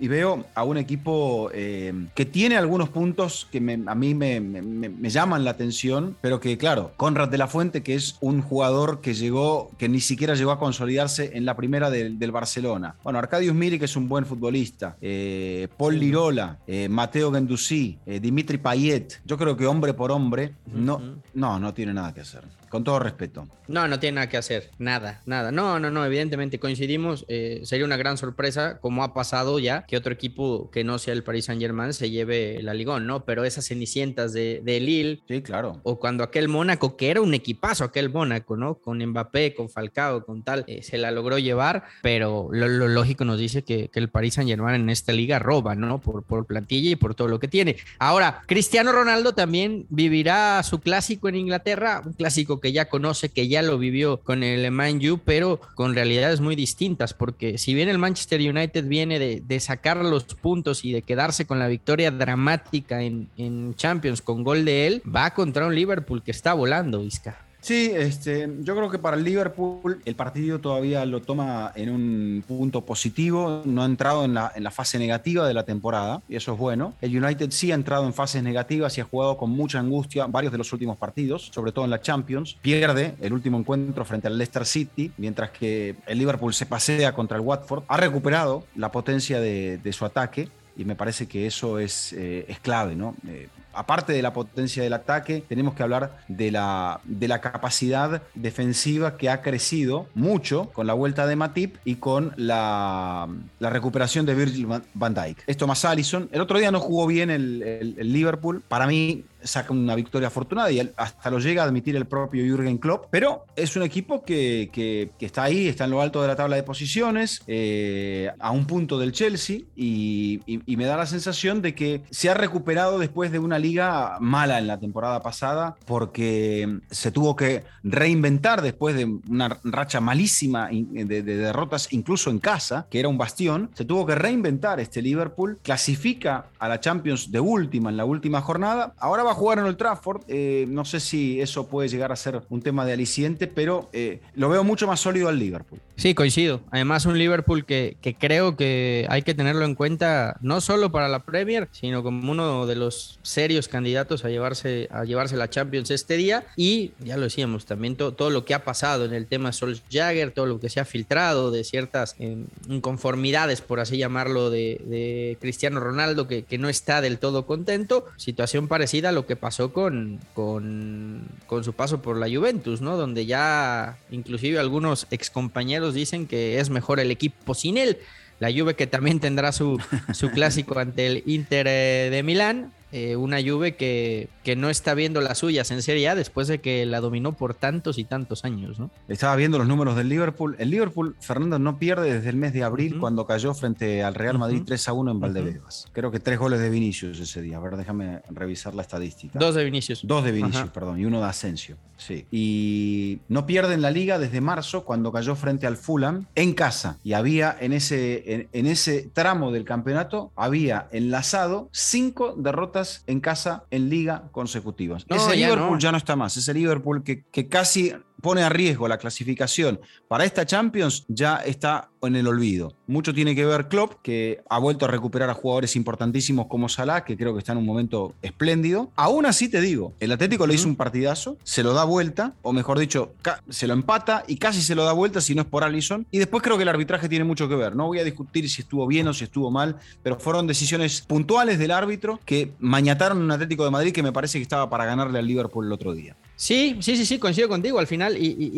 y 0.00 0.08
veo 0.08 0.44
a 0.54 0.64
un 0.64 0.76
equipo 0.78 1.50
eh, 1.52 1.92
que 2.14 2.24
tiene 2.24 2.56
algunos 2.56 2.88
puntos 2.88 3.46
que 3.50 3.58
a 3.86 3.94
mí 3.94 4.14
me, 4.14 5.10
llaman 5.10 5.44
la 5.44 5.50
atención, 5.50 6.16
pero 6.20 6.40
que, 6.40 6.56
claro, 6.56 6.92
Conrad 6.96 7.28
de 7.28 7.38
la 7.38 7.46
Fuente, 7.46 7.82
que 7.82 7.94
es 7.94 8.16
un 8.20 8.40
jugador 8.42 9.00
que 9.00 9.14
llegó, 9.14 9.70
que 9.78 9.88
ni 9.88 10.00
siquiera 10.00 10.34
llegó 10.34 10.50
a 10.52 10.58
consolidarse 10.58 11.32
en 11.34 11.44
la 11.44 11.56
primera 11.56 11.90
del, 11.90 12.32
Barcelona. 12.32 12.94
Bueno, 13.04 13.18
Arcadius 13.18 13.54
Miri, 13.54 13.78
que 13.78 13.84
es 13.84 13.94
un 13.94 14.08
buen 14.08 14.24
futbolista, 14.24 14.96
eh, 15.02 15.68
Paul 15.76 15.98
Lirola, 15.98 16.58
eh, 16.66 16.88
Mateo 16.88 17.30
Gendouzi, 17.30 17.98
Dimitri 18.06 18.56
Payet, 18.56 19.20
yo 19.26 19.36
creo 19.36 19.54
que 19.54 19.66
hombre 19.66 19.92
por 19.92 20.10
hombre, 20.10 20.54
no, 20.72 21.00
no, 21.34 21.58
no 21.58 21.74
tiene 21.74 21.92
nada 21.92 22.14
que 22.14 22.22
hacer 22.22 22.42
con 22.72 22.82
todo 22.82 22.98
respeto. 22.98 23.41
No, 23.68 23.88
no 23.88 23.98
tiene 24.00 24.16
nada 24.16 24.28
que 24.28 24.36
hacer, 24.36 24.70
nada, 24.78 25.22
nada. 25.24 25.52
No, 25.52 25.78
no, 25.78 25.90
no, 25.90 26.04
evidentemente 26.04 26.58
coincidimos. 26.58 27.24
Eh, 27.28 27.62
sería 27.64 27.86
una 27.86 27.96
gran 27.96 28.18
sorpresa, 28.18 28.78
como 28.80 29.04
ha 29.04 29.14
pasado 29.14 29.58
ya, 29.58 29.86
que 29.86 29.96
otro 29.96 30.12
equipo 30.12 30.70
que 30.70 30.84
no 30.84 30.98
sea 30.98 31.14
el 31.14 31.22
Paris 31.22 31.46
Saint 31.46 31.60
Germain 31.60 31.92
se 31.92 32.10
lleve 32.10 32.60
la 32.62 32.74
Ligón, 32.74 33.06
¿no? 33.06 33.24
Pero 33.24 33.44
esas 33.44 33.66
cenicientas 33.66 34.32
de, 34.32 34.60
de 34.62 34.80
Lille. 34.80 35.22
Sí, 35.28 35.42
claro. 35.42 35.80
O 35.84 35.98
cuando 35.98 36.24
aquel 36.24 36.48
Mónaco, 36.48 36.96
que 36.96 37.10
era 37.10 37.20
un 37.20 37.34
equipazo, 37.34 37.84
aquel 37.84 38.10
Mónaco, 38.10 38.56
¿no? 38.56 38.74
Con 38.74 39.04
Mbappé, 39.04 39.54
con 39.54 39.70
Falcao, 39.70 40.24
con 40.24 40.42
tal, 40.42 40.64
eh, 40.66 40.82
se 40.82 40.98
la 40.98 41.10
logró 41.10 41.38
llevar, 41.38 41.84
pero 42.02 42.48
lo, 42.52 42.68
lógico 42.68 43.24
nos 43.24 43.38
dice 43.38 43.62
que, 43.62 43.88
que, 43.88 44.00
el 44.00 44.10
Paris 44.10 44.34
Saint 44.34 44.50
Germain 44.50 44.82
en 44.82 44.90
esta 44.90 45.12
liga 45.12 45.38
roba, 45.38 45.74
¿no? 45.74 45.98
Por, 45.98 46.24
por 46.24 46.46
plantilla 46.46 46.90
y 46.90 46.96
por 46.96 47.14
todo 47.14 47.28
lo 47.28 47.38
que 47.38 47.48
tiene. 47.48 47.76
Ahora, 47.98 48.42
Cristiano 48.46 48.92
Ronaldo 48.92 49.32
también 49.34 49.86
vivirá 49.88 50.62
su 50.62 50.80
clásico 50.80 51.28
en 51.28 51.36
Inglaterra, 51.36 52.02
un 52.04 52.12
clásico 52.12 52.60
que 52.60 52.72
ya 52.72 52.88
conoce, 52.88 53.30
que 53.34 53.48
ya 53.48 53.62
lo 53.62 53.78
vivió 53.78 54.18
con 54.18 54.42
el 54.42 54.70
Man 54.70 55.00
U, 55.08 55.18
pero 55.24 55.60
con 55.74 55.94
realidades 55.94 56.40
muy 56.40 56.56
distintas, 56.56 57.14
porque 57.14 57.58
si 57.58 57.74
bien 57.74 57.88
el 57.88 57.98
Manchester 57.98 58.40
United 58.40 58.84
viene 58.86 59.18
de, 59.18 59.60
sacar 59.60 59.98
los 59.98 60.24
puntos 60.24 60.84
y 60.84 60.92
de 60.92 61.02
quedarse 61.02 61.46
con 61.46 61.58
la 61.58 61.68
victoria 61.68 62.10
dramática 62.10 63.02
en, 63.02 63.74
Champions 63.76 64.22
con 64.22 64.42
gol 64.42 64.64
de 64.64 64.86
él, 64.86 65.02
va 65.04 65.32
contra 65.34 65.66
un 65.66 65.74
Liverpool 65.74 66.22
que 66.22 66.30
está 66.30 66.54
volando, 66.54 67.00
Vizca. 67.00 67.38
Sí, 67.62 67.92
este, 67.94 68.50
yo 68.62 68.74
creo 68.74 68.90
que 68.90 68.98
para 68.98 69.16
el 69.16 69.22
Liverpool 69.22 70.02
el 70.04 70.16
partido 70.16 70.58
todavía 70.58 71.06
lo 71.06 71.22
toma 71.22 71.70
en 71.76 71.90
un 71.90 72.44
punto 72.46 72.84
positivo, 72.84 73.62
no 73.64 73.82
ha 73.82 73.86
entrado 73.86 74.24
en 74.24 74.34
la, 74.34 74.50
en 74.56 74.64
la 74.64 74.72
fase 74.72 74.98
negativa 74.98 75.46
de 75.46 75.54
la 75.54 75.62
temporada, 75.62 76.20
y 76.28 76.34
eso 76.34 76.54
es 76.54 76.58
bueno. 76.58 76.94
El 77.00 77.16
United 77.24 77.52
sí 77.52 77.70
ha 77.70 77.76
entrado 77.76 78.04
en 78.04 78.14
fases 78.14 78.42
negativas 78.42 78.98
y 78.98 79.00
ha 79.00 79.04
jugado 79.04 79.36
con 79.36 79.50
mucha 79.50 79.78
angustia 79.78 80.26
varios 80.26 80.50
de 80.50 80.58
los 80.58 80.72
últimos 80.72 80.96
partidos, 80.96 81.50
sobre 81.54 81.70
todo 81.70 81.84
en 81.84 81.92
la 81.92 82.00
Champions. 82.00 82.56
Pierde 82.60 83.14
el 83.20 83.32
último 83.32 83.58
encuentro 83.58 84.04
frente 84.04 84.26
al 84.26 84.36
Leicester 84.36 84.66
City, 84.66 85.12
mientras 85.16 85.50
que 85.50 85.94
el 86.06 86.18
Liverpool 86.18 86.52
se 86.52 86.66
pasea 86.66 87.12
contra 87.14 87.36
el 87.36 87.44
Watford. 87.44 87.84
Ha 87.86 87.96
recuperado 87.96 88.64
la 88.74 88.90
potencia 88.90 89.38
de, 89.38 89.78
de 89.78 89.92
su 89.92 90.04
ataque 90.04 90.48
y 90.76 90.84
me 90.84 90.96
parece 90.96 91.28
que 91.28 91.46
eso 91.46 91.78
es, 91.78 92.12
eh, 92.12 92.44
es 92.48 92.58
clave, 92.58 92.96
¿no? 92.96 93.14
Eh, 93.28 93.48
aparte 93.72 94.12
de 94.12 94.22
la 94.22 94.32
potencia 94.32 94.82
del 94.82 94.92
ataque, 94.92 95.44
tenemos 95.48 95.74
que 95.74 95.82
hablar 95.82 96.18
de 96.28 96.50
la, 96.50 97.00
de 97.04 97.28
la 97.28 97.40
capacidad 97.40 98.22
defensiva 98.34 99.16
que 99.16 99.30
ha 99.30 99.42
crecido 99.42 100.06
mucho 100.14 100.70
con 100.72 100.86
la 100.86 100.94
vuelta 100.94 101.26
de 101.26 101.36
Matip 101.36 101.76
y 101.84 101.96
con 101.96 102.32
la, 102.36 103.28
recuperación 103.60 104.26
de 104.26 104.34
Virgil 104.34 104.66
van 104.94 105.14
Dijk. 105.14 105.42
Esto 105.46 105.66
más 105.66 105.84
Allison. 105.84 106.28
El 106.32 106.40
otro 106.40 106.58
día 106.58 106.70
no 106.70 106.80
jugó 106.80 107.06
bien 107.06 107.30
el 107.30 108.12
Liverpool. 108.12 108.62
Para 108.68 108.86
mí, 108.86 109.24
saca 109.44 109.72
una 109.72 109.94
victoria 109.94 110.28
afortunada 110.28 110.70
y 110.70 110.80
hasta 110.96 111.30
lo 111.30 111.38
llega 111.38 111.62
a 111.62 111.66
admitir 111.66 111.96
el 111.96 112.06
propio 112.06 112.44
Jürgen 112.44 112.78
Klopp, 112.78 113.06
pero 113.10 113.44
es 113.56 113.76
un 113.76 113.82
equipo 113.82 114.22
que, 114.22 114.70
que, 114.72 115.10
está 115.24 115.44
ahí, 115.44 115.68
está 115.68 115.84
en 115.84 115.90
lo 115.90 116.00
alto 116.00 116.20
de 116.20 116.28
la 116.28 116.36
tabla 116.36 116.56
de 116.56 116.62
posiciones, 116.62 117.42
eh, 117.46 118.30
a 118.38 118.50
un 118.50 118.66
punto 118.66 118.98
del 118.98 119.12
Chelsea 119.12 119.60
y, 119.76 120.40
me 120.72 120.86
da 120.86 120.96
la 120.96 121.06
sensación 121.06 121.62
de 121.62 121.74
que 121.74 122.02
se 122.10 122.30
ha 122.30 122.34
recuperado 122.34 122.98
después 122.98 123.30
de 123.30 123.38
una 123.38 123.58
liga 123.58 124.16
mala 124.20 124.58
en 124.58 124.66
la 124.66 124.80
temporada 124.80 125.20
pasada 125.20 125.76
porque 125.84 126.80
se 126.90 127.12
tuvo 127.12 127.36
que 127.36 127.62
reinventar 127.84 128.62
después 128.62 128.96
de 128.96 129.04
una 129.04 129.60
racha 129.62 130.00
malísima 130.00 130.70
de 130.72 131.22
derrotas 131.22 131.88
incluso 131.90 132.30
en 132.30 132.38
casa, 132.38 132.86
que 132.90 132.98
era 132.98 133.08
un 133.08 133.18
bastión, 133.18 133.70
se 133.74 133.84
tuvo 133.84 134.06
que 134.06 134.14
reinventar 134.14 134.80
este 134.80 135.02
Liverpool, 135.02 135.58
clasifica 135.62 136.46
a 136.58 136.68
la 136.68 136.80
Champions 136.80 137.30
de 137.30 137.40
última 137.40 137.90
en 137.90 137.96
la 137.96 138.04
última 138.04 138.40
jornada, 138.40 138.94
ahora 138.98 139.22
va 139.22 139.31
a 139.32 139.34
jugar 139.34 139.58
en 139.58 139.66
el 139.66 139.76
Trafford. 139.76 140.22
Eh, 140.28 140.66
no 140.68 140.84
sé 140.84 141.00
si 141.00 141.40
eso 141.40 141.66
puede 141.66 141.88
llegar 141.88 142.12
a 142.12 142.16
ser 142.16 142.42
un 142.48 142.62
tema 142.62 142.86
de 142.86 142.92
aliciente, 142.92 143.46
pero 143.46 143.88
eh, 143.92 144.20
lo 144.34 144.48
veo 144.48 144.64
mucho 144.64 144.86
más 144.86 145.00
sólido 145.00 145.28
al 145.28 145.38
Liverpool. 145.38 145.80
Sí, 145.96 146.14
coincido. 146.14 146.62
Además, 146.70 147.06
un 147.06 147.18
Liverpool 147.18 147.64
que, 147.64 147.96
que, 148.00 148.14
creo 148.14 148.56
que 148.56 149.06
hay 149.08 149.22
que 149.22 149.34
tenerlo 149.34 149.64
en 149.64 149.74
cuenta 149.74 150.36
no 150.40 150.60
solo 150.60 150.90
para 150.90 151.08
la 151.08 151.20
Premier, 151.20 151.68
sino 151.72 152.02
como 152.02 152.32
uno 152.32 152.66
de 152.66 152.76
los 152.76 153.18
serios 153.22 153.68
candidatos 153.68 154.24
a 154.24 154.30
llevarse, 154.30 154.88
a 154.90 155.04
llevarse 155.04 155.36
la 155.36 155.50
Champions 155.50 155.90
este 155.90 156.16
día. 156.16 156.44
Y 156.56 156.92
ya 157.04 157.16
lo 157.16 157.24
decíamos, 157.24 157.66
también 157.66 157.96
to, 157.96 158.12
todo 158.12 158.30
lo 158.30 158.44
que 158.44 158.54
ha 158.54 158.64
pasado 158.64 159.04
en 159.04 159.12
el 159.12 159.26
tema 159.26 159.52
Solskjaer, 159.52 160.32
todo 160.32 160.46
lo 160.46 160.60
que 160.60 160.68
se 160.68 160.80
ha 160.80 160.84
filtrado 160.84 161.50
de 161.50 161.64
ciertas 161.64 162.16
eh, 162.18 162.36
inconformidades, 162.68 163.60
por 163.60 163.80
así 163.80 163.96
llamarlo, 163.96 164.50
de, 164.50 165.36
Cristiano 165.40 165.80
Ronaldo, 165.80 166.26
que, 166.28 166.42
que, 166.44 166.58
no 166.58 166.68
está 166.68 167.00
del 167.00 167.18
todo 167.18 167.46
contento. 167.46 168.06
Situación 168.16 168.68
parecida 168.68 169.12
lo 169.12 169.21
que 169.26 169.36
pasó 169.36 169.72
con, 169.72 170.20
con, 170.34 171.22
con 171.46 171.64
su 171.64 171.72
paso 171.72 172.02
por 172.02 172.16
la 172.16 172.28
Juventus, 172.28 172.80
¿no? 172.80 172.96
Donde 172.96 173.26
ya 173.26 173.98
inclusive 174.10 174.58
algunos 174.58 175.06
excompañeros 175.10 175.94
dicen 175.94 176.26
que 176.26 176.58
es 176.58 176.70
mejor 176.70 177.00
el 177.00 177.10
equipo 177.10 177.54
sin 177.54 177.78
él. 177.78 177.98
La 178.38 178.50
Juve 178.50 178.74
que 178.74 178.86
también 178.86 179.20
tendrá 179.20 179.52
su, 179.52 179.80
su 180.12 180.30
clásico 180.32 180.78
ante 180.78 181.06
el 181.06 181.22
Inter 181.26 181.66
de 181.66 182.22
Milán, 182.24 182.72
eh, 182.92 183.16
una 183.16 183.42
Juve 183.42 183.74
que, 183.74 184.28
que, 184.44 184.54
no 184.54 184.68
está 184.68 184.94
viendo 184.94 185.20
las 185.20 185.38
suyas 185.38 185.70
en 185.70 185.82
Serie 185.82 186.08
A 186.10 186.14
después 186.14 186.46
de 186.46 186.60
que 186.60 186.84
la 186.84 187.00
dominó 187.00 187.32
por 187.32 187.54
tantos 187.54 187.98
y 187.98 188.04
tantos 188.04 188.44
años, 188.44 188.78
¿no? 188.78 188.90
Estaba 189.08 189.34
viendo 189.34 189.58
los 189.58 189.66
números 189.66 189.96
del 189.96 190.10
Liverpool. 190.10 190.56
El 190.58 190.70
Liverpool, 190.70 191.16
Fernando, 191.18 191.58
no 191.58 191.78
pierde 191.78 192.12
desde 192.12 192.28
el 192.28 192.36
mes 192.36 192.52
de 192.52 192.62
abril 192.64 192.92
uh 192.92 192.96
-huh. 192.96 193.00
cuando 193.00 193.26
cayó 193.26 193.54
frente 193.54 194.02
al 194.02 194.14
Real 194.14 194.38
Madrid 194.38 194.58
uh 194.58 194.62
-huh. 194.62 194.66
3 194.66 194.88
a 194.88 194.92
1 194.92 195.10
en 195.10 195.20
Valdebebas. 195.20 195.84
Uh 195.84 195.88
-huh. 195.88 195.92
Creo 195.94 196.10
que 196.10 196.20
tres 196.20 196.38
goles 196.38 196.60
de 196.60 196.68
Vinicius 196.68 197.18
ese 197.18 197.40
día. 197.40 197.56
A 197.56 197.60
ver, 197.60 197.76
déjame 197.76 198.20
revisar 198.28 198.74
la 198.74 198.82
estadística. 198.82 199.38
Dos 199.38 199.54
de 199.54 199.64
Vinicius. 199.64 200.06
Dos 200.06 200.22
de 200.24 200.32
Vinicius, 200.32 200.68
perdón, 200.70 201.00
y 201.00 201.06
uno 201.06 201.20
de 201.20 201.26
Asensio. 201.26 201.76
Sí. 201.96 202.26
Y 202.30 203.20
no 203.28 203.46
pierde 203.46 203.74
en 203.74 203.82
la 203.82 203.90
liga 203.90 204.18
desde 204.18 204.40
marzo 204.40 204.84
cuando 204.84 205.12
cayó 205.12 205.36
frente 205.36 205.66
al 205.66 205.76
Fulham 205.76 206.26
en 206.34 206.52
casa. 206.52 206.98
Y 207.04 207.12
había 207.12 207.56
en 207.58 207.72
ese, 207.72 208.34
en, 208.34 208.48
en 208.52 208.66
ese 208.66 209.08
tramo 209.12 209.52
del 209.52 209.64
campeonato, 209.64 210.32
había 210.34 210.88
enlazado 210.90 211.68
cinco 211.72 212.34
derrotas 212.36 212.81
en 213.06 213.20
casa 213.20 213.64
en 213.70 213.88
liga 213.88 214.28
consecutivas. 214.32 215.06
No, 215.08 215.16
ese 215.16 215.38
ya 215.38 215.46
Liverpool 215.48 215.72
no. 215.72 215.78
ya 215.78 215.92
no 215.92 215.98
está 215.98 216.16
más. 216.16 216.36
Ese 216.36 216.54
Liverpool 216.54 217.02
que, 217.02 217.24
que 217.24 217.48
casi 217.48 217.94
pone 218.22 218.42
a 218.42 218.48
riesgo 218.48 218.88
la 218.88 218.96
clasificación 218.96 219.80
para 220.08 220.24
esta 220.24 220.46
Champions 220.46 221.04
ya 221.08 221.36
está 221.36 221.90
en 222.02 222.16
el 222.16 222.26
olvido. 222.26 222.74
Mucho 222.86 223.14
tiene 223.14 223.34
que 223.34 223.44
ver 223.44 223.68
Klopp, 223.68 224.02
que 224.02 224.42
ha 224.48 224.58
vuelto 224.58 224.86
a 224.86 224.88
recuperar 224.88 225.30
a 225.30 225.34
jugadores 225.34 225.76
importantísimos 225.76 226.46
como 226.46 226.68
Salah, 226.68 227.04
que 227.04 227.16
creo 227.16 227.32
que 227.32 227.38
está 227.38 227.52
en 227.52 227.58
un 227.58 227.66
momento 227.66 228.14
espléndido. 228.22 228.90
Aún 228.96 229.26
así 229.26 229.48
te 229.48 229.60
digo, 229.60 229.94
el 230.00 230.12
Atlético 230.12 230.44
uh 230.44 230.46
-huh. 230.46 230.48
le 230.48 230.54
hizo 230.54 230.68
un 230.68 230.76
partidazo, 230.76 231.36
se 231.42 231.62
lo 231.62 231.74
da 231.74 231.84
vuelta, 231.84 232.34
o 232.42 232.52
mejor 232.52 232.78
dicho, 232.78 233.14
se 233.48 233.66
lo 233.66 233.74
empata 233.74 234.24
y 234.26 234.36
casi 234.36 234.62
se 234.62 234.74
lo 234.74 234.84
da 234.84 234.92
vuelta 234.92 235.20
si 235.20 235.34
no 235.34 235.42
es 235.42 235.48
por 235.48 235.64
Allison. 235.64 236.06
Y 236.10 236.18
después 236.18 236.42
creo 236.42 236.56
que 236.56 236.62
el 236.62 236.68
arbitraje 236.68 237.08
tiene 237.08 237.24
mucho 237.24 237.48
que 237.48 237.54
ver. 237.54 237.76
No 237.76 237.86
voy 237.86 237.98
a 237.98 238.04
discutir 238.04 238.48
si 238.48 238.62
estuvo 238.62 238.86
bien 238.86 239.06
o 239.08 239.14
si 239.14 239.24
estuvo 239.24 239.50
mal, 239.50 239.76
pero 240.02 240.18
fueron 240.18 240.46
decisiones 240.46 241.02
puntuales 241.02 241.58
del 241.58 241.70
árbitro 241.70 242.20
que 242.24 242.52
mañataron 242.58 243.18
un 243.22 243.30
Atlético 243.30 243.64
de 243.64 243.70
Madrid 243.70 243.92
que 243.92 244.02
me 244.02 244.12
parece 244.12 244.38
que 244.38 244.42
estaba 244.42 244.68
para 244.68 244.84
ganarle 244.84 245.18
al 245.18 245.26
Liverpool 245.26 245.66
el 245.66 245.72
otro 245.72 245.94
día. 245.94 246.16
Sí, 246.42 246.76
sí, 246.80 246.96
sí, 246.96 247.06
sí, 247.06 247.20
coincido 247.20 247.48
contigo 247.48 247.78
al 247.78 247.86
final. 247.86 248.16
Y, 248.16 248.26
y, 248.26 248.50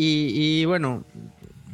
y 0.62 0.64
bueno, 0.64 1.04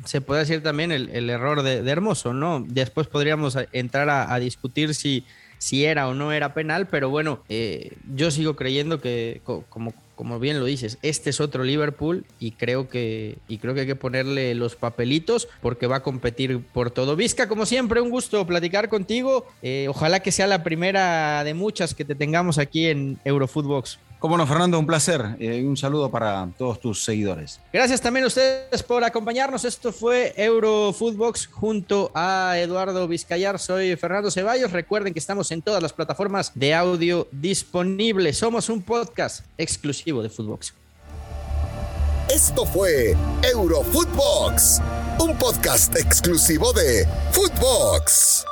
se 0.04 0.20
puede 0.20 0.40
decir 0.40 0.60
también 0.60 0.90
el, 0.90 1.30
error 1.30 1.62
de, 1.62 1.88
Hermoso, 1.88 2.34
¿no? 2.34 2.64
Después 2.66 3.06
podríamos 3.06 3.56
entrar 3.70 4.10
a, 4.10 4.34
a, 4.34 4.40
discutir 4.40 4.96
si, 4.96 5.24
si 5.58 5.84
era 5.84 6.08
o 6.08 6.14
no 6.14 6.32
era 6.32 6.52
penal, 6.52 6.88
pero 6.88 7.10
bueno, 7.10 7.44
eh, 7.48 7.92
yo 8.12 8.32
sigo 8.32 8.56
creyendo 8.56 9.00
que, 9.00 9.40
como, 9.44 9.94
como 10.16 10.40
bien 10.40 10.58
lo 10.58 10.64
dices, 10.64 10.98
este 11.02 11.30
es 11.30 11.40
otro 11.40 11.62
Liverpool 11.62 12.24
y 12.40 12.50
creo 12.50 12.88
que, 12.88 13.38
y 13.46 13.58
creo 13.58 13.74
que 13.74 13.82
hay 13.82 13.86
que 13.86 13.94
ponerle 13.94 14.56
los 14.56 14.74
papelitos 14.74 15.46
porque 15.62 15.86
va 15.86 15.98
a 15.98 16.02
competir 16.02 16.60
por 16.60 16.90
todo. 16.90 17.14
Vizca, 17.14 17.46
como 17.46 17.66
siempre, 17.66 18.00
un 18.00 18.10
gusto 18.10 18.44
platicar 18.48 18.88
contigo. 18.88 19.46
Eh, 19.62 19.86
ojalá 19.88 20.18
que 20.18 20.32
sea 20.32 20.48
la 20.48 20.64
primera 20.64 21.44
de 21.44 21.54
muchas 21.54 21.94
que 21.94 22.04
te 22.04 22.16
tengamos 22.16 22.58
aquí 22.58 22.86
en 22.86 23.20
Eurofootbox. 23.24 24.00
Cómo 24.20 24.36
no, 24.36 24.46
Fernando, 24.46 24.78
un 24.78 24.86
placer. 24.86 25.36
Eh, 25.38 25.64
un 25.64 25.78
saludo 25.78 26.10
para 26.10 26.46
todos 26.58 26.78
tus 26.78 27.02
seguidores. 27.02 27.58
Gracias 27.72 28.02
también 28.02 28.24
a 28.24 28.26
ustedes 28.26 28.82
por 28.82 29.02
acompañarnos. 29.02 29.64
Esto 29.64 29.92
fue 29.92 30.34
Eurofootbox 30.36 31.46
junto 31.46 32.10
a 32.14 32.58
Eduardo 32.58 33.08
Vizcayar. 33.08 33.58
Soy 33.58 33.96
Fernando 33.96 34.30
Ceballos. 34.30 34.72
Recuerden 34.72 35.14
que 35.14 35.18
estamos 35.18 35.50
en 35.52 35.62
todas 35.62 35.82
las 35.82 35.94
plataformas 35.94 36.52
de 36.54 36.74
audio 36.74 37.28
disponibles. 37.32 38.36
Somos 38.36 38.68
un 38.68 38.82
podcast 38.82 39.46
exclusivo 39.56 40.22
de 40.22 40.28
Footbox. 40.28 40.74
Esto 42.28 42.66
fue 42.66 43.16
Eurofootbox, 43.42 44.82
un 45.18 45.34
podcast 45.38 45.96
exclusivo 45.96 46.74
de 46.74 47.08
Footbox. 47.32 48.44